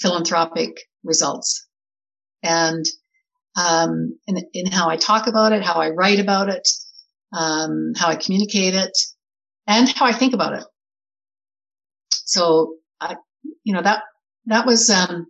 [0.00, 0.70] philanthropic
[1.04, 1.66] results
[2.42, 2.84] and,
[3.56, 6.66] um, in, in how I talk about it, how I write about it,
[7.32, 8.96] um, how I communicate it
[9.66, 10.64] and how I think about it.
[12.10, 13.16] So I,
[13.64, 14.02] you know, that,
[14.46, 15.26] that was, um,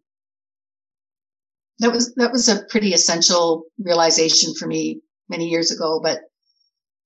[1.80, 6.20] that was, that was a pretty essential realization for me many years ago, but,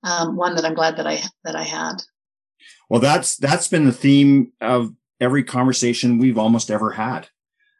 [0.03, 1.95] um, one that I'm glad that I, that I had.
[2.91, 7.29] Well, that's that's been the theme of every conversation we've almost ever had.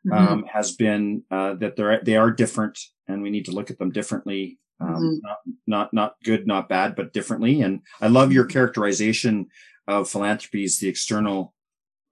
[0.07, 0.17] Mhm.
[0.17, 3.79] Um, has been uh, that they're they are different, and we need to look at
[3.79, 4.59] them differently.
[4.81, 5.21] Um, Mhm.
[5.23, 7.63] Not not not good, not bad, but differently.
[7.63, 9.49] And I love your characterization
[9.87, 11.55] of philanthropy as the external,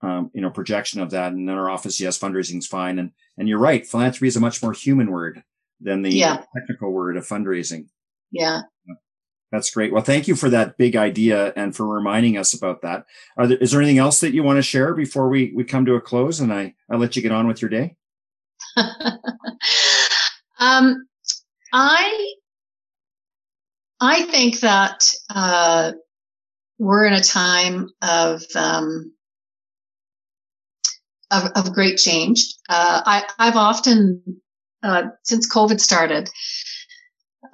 [0.02, 1.32] um, you know, projection of that.
[1.32, 3.86] And in our office, yes, fundraising is fine, and and you're right.
[3.86, 5.42] Philanthropy is a much more human word
[5.80, 6.44] than the Yeah.
[6.56, 7.86] technical word of fundraising.
[8.30, 8.62] yeah.
[9.50, 9.92] That's great.
[9.92, 13.04] Well, thank you for that big idea and for reminding us about that.
[13.36, 15.94] There, is there anything else that you want to share before we, we come to
[15.94, 17.96] a close and I, I'll let you get on with your day?
[20.58, 21.06] um,
[21.70, 22.32] I,
[24.00, 25.92] I think that, uh,
[26.78, 29.12] we're in a time of, um,
[31.32, 32.44] of, of great change.
[32.68, 34.22] Uh, I, I've often,
[34.82, 36.28] uh, since COVID started,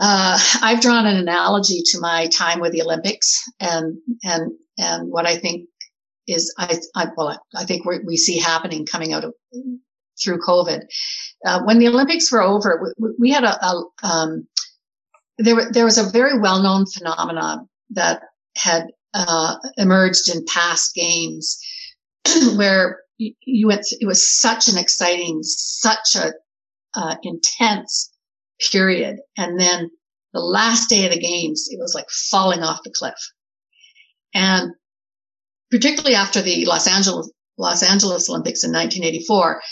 [0.01, 5.26] uh, I've drawn an analogy to my time with the Olympics and, and, and what
[5.26, 5.68] I think
[6.26, 9.35] is, I, I well, I think we see happening coming out of
[10.22, 10.83] through COVID.
[11.47, 14.47] Uh, when the Olympics were over, we, we had a, a um,
[15.39, 18.22] there, there was a very well-known phenomenon that
[18.57, 21.59] had uh, emerged in past games
[22.57, 26.33] where you, went, it was such an exciting, such a
[26.95, 28.12] uh, intense
[28.71, 29.19] period.
[29.37, 29.91] And then
[30.33, 33.19] the last day of the games, it was like falling off the cliff.
[34.35, 34.73] And
[35.71, 39.62] particularly after the Los Angeles, Los Angeles Olympics in 1984,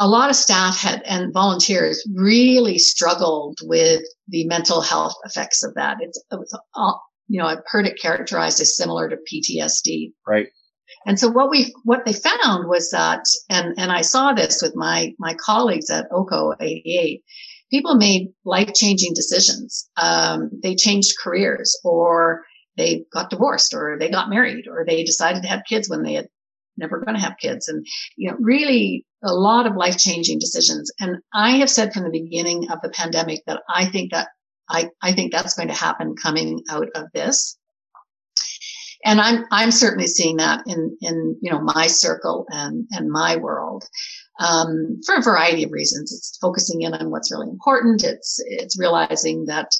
[0.00, 5.74] a lot of staff had and volunteers really struggled with the mental health effects of
[5.74, 5.98] that.
[6.00, 10.12] It's, it was, all, you know, I've heard it characterized as similar to PTSD.
[10.26, 10.48] Right.
[11.06, 14.74] And so what we, what they found was that, and, and I saw this with
[14.74, 17.22] my, my colleagues at OCO 88,
[17.70, 19.88] people made life changing decisions.
[19.96, 22.42] Um, they changed careers or
[22.76, 26.14] they got divorced or they got married or they decided to have kids when they
[26.14, 26.28] had
[26.76, 27.68] never going to have kids.
[27.68, 27.86] And,
[28.16, 30.90] you know, really a lot of life changing decisions.
[31.00, 34.28] And I have said from the beginning of the pandemic that I think that
[34.68, 37.58] I, I think that's going to happen coming out of this.
[39.04, 43.36] And I'm, I'm certainly seeing that in, in, you know, my circle and, and my
[43.36, 43.84] world.
[44.40, 46.12] Um, for a variety of reasons.
[46.12, 48.02] It's focusing in on what's really important.
[48.02, 49.70] It's, it's realizing that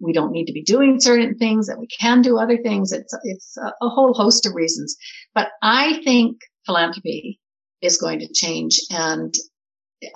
[0.00, 2.90] we don't need to be doing certain things, that we can do other things.
[2.90, 4.96] It's, it's a, a whole host of reasons.
[5.32, 7.38] But I think philanthropy
[7.82, 8.80] is going to change.
[8.90, 9.32] And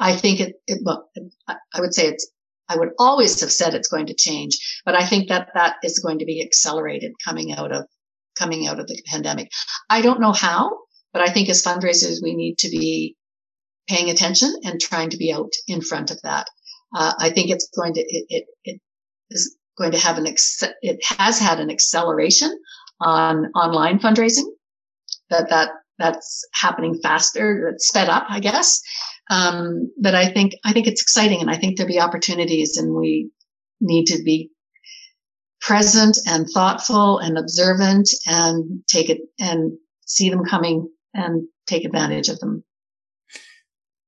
[0.01, 1.09] I think it, it well,
[1.47, 2.29] I would say it's,
[2.69, 5.99] I would always have said it's going to change, but I think that that is
[5.99, 7.85] going to be accelerated coming out of,
[8.39, 9.51] coming out of the pandemic.
[9.91, 10.71] I don't know how,
[11.13, 13.17] but I think as fundraisers, we need to be
[13.89, 16.47] paying attention and trying to be out in front of that.
[16.95, 18.81] Uh, I think it's going to, it, it, it
[19.31, 22.57] is going to have an, ex- it has had an acceleration
[23.01, 24.47] on online fundraising
[25.31, 28.81] that, that that's happening faster, it's sped up, I guess.
[29.31, 32.95] Um, but I think, I think it's exciting and I think there'll be opportunities and
[32.95, 33.31] we
[33.81, 34.51] need to be
[35.67, 39.73] present and thoughtful and observant and take it and
[40.07, 42.63] see them coming and take advantage of them.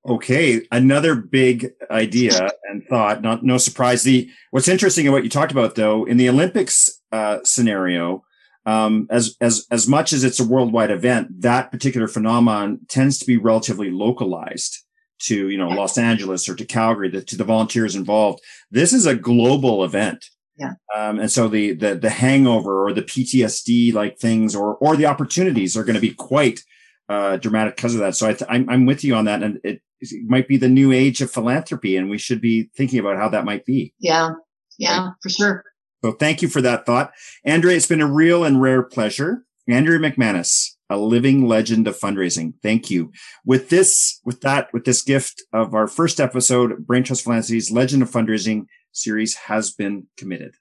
[0.07, 3.23] Okay, another big idea and thought.
[3.23, 4.05] Not no surprise.
[4.05, 8.23] The what's interesting in what you talked about though in the Olympics uh, scenario,
[8.67, 13.27] um, as as as much as it's a worldwide event, that particular phenomenon tends to
[13.27, 14.85] be relatively localized
[15.23, 18.41] to you know Los Angeles or to Calgary, the, to the volunteers involved.
[18.71, 20.27] This is a global event.
[20.59, 20.73] Yeah.
[20.95, 25.07] Um, and so the the the hangover or the PTSD like things or or the
[25.07, 26.63] opportunities are going to be quite
[27.09, 28.17] uh, dramatic because of that.
[28.17, 29.43] So I th- I'm, I'm with you on that.
[29.43, 32.99] And it, it might be the new age of philanthropy and we should be thinking
[32.99, 33.95] about how that might be.
[33.99, 34.31] Yeah.
[34.79, 35.13] Yeah, right?
[35.23, 35.65] for sure.
[36.05, 37.13] So thank you for that thought.
[37.45, 39.45] Andrea, it's been a real and rare pleasure.
[39.69, 42.53] Andrea McManus, a living legend of fundraising.
[42.63, 43.11] Thank you.
[43.45, 48.03] With this, with that, with this gift of our first episode, Brain Trust Philanthropy's Legend
[48.03, 50.55] of Fundraising series has been committed.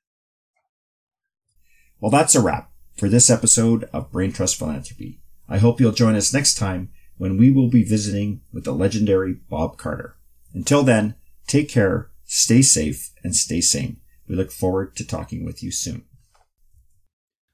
[1.99, 5.21] Well, that's a wrap for this episode of Brain Trust Philanthropy.
[5.47, 9.33] I hope you'll join us next time when we will be visiting with the legendary
[9.33, 10.17] Bob Carter.
[10.53, 11.15] Until then,
[11.47, 14.01] take care, stay safe, and stay sane.
[14.27, 16.03] We look forward to talking with you soon.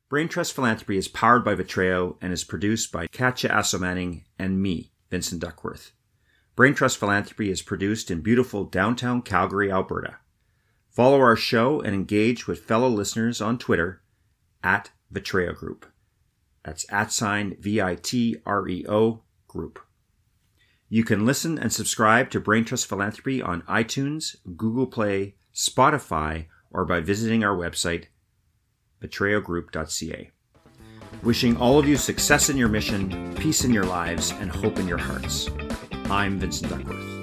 [0.10, 4.92] Brain Trust Philanthropy is powered by Vitreo and is produced by Katja Assomanning and me,
[5.10, 5.92] Vincent Duckworth.
[6.56, 10.18] Brain Trust Philanthropy is produced in beautiful downtown Calgary, Alberta.
[10.92, 14.02] Follow our show and engage with fellow listeners on Twitter
[14.62, 15.86] at Vitreo Group.
[16.64, 19.80] That's at sign V I T R E O group.
[20.90, 26.84] You can listen and subscribe to Brain Trust Philanthropy on iTunes, Google Play, Spotify, or
[26.84, 28.06] by visiting our website,
[29.02, 30.32] vitreogroup.ca.
[31.24, 34.88] Wishing all of you success in your mission, peace in your lives, and hope in
[34.88, 35.50] your hearts.
[36.10, 37.21] I'm Vincent Duckworth.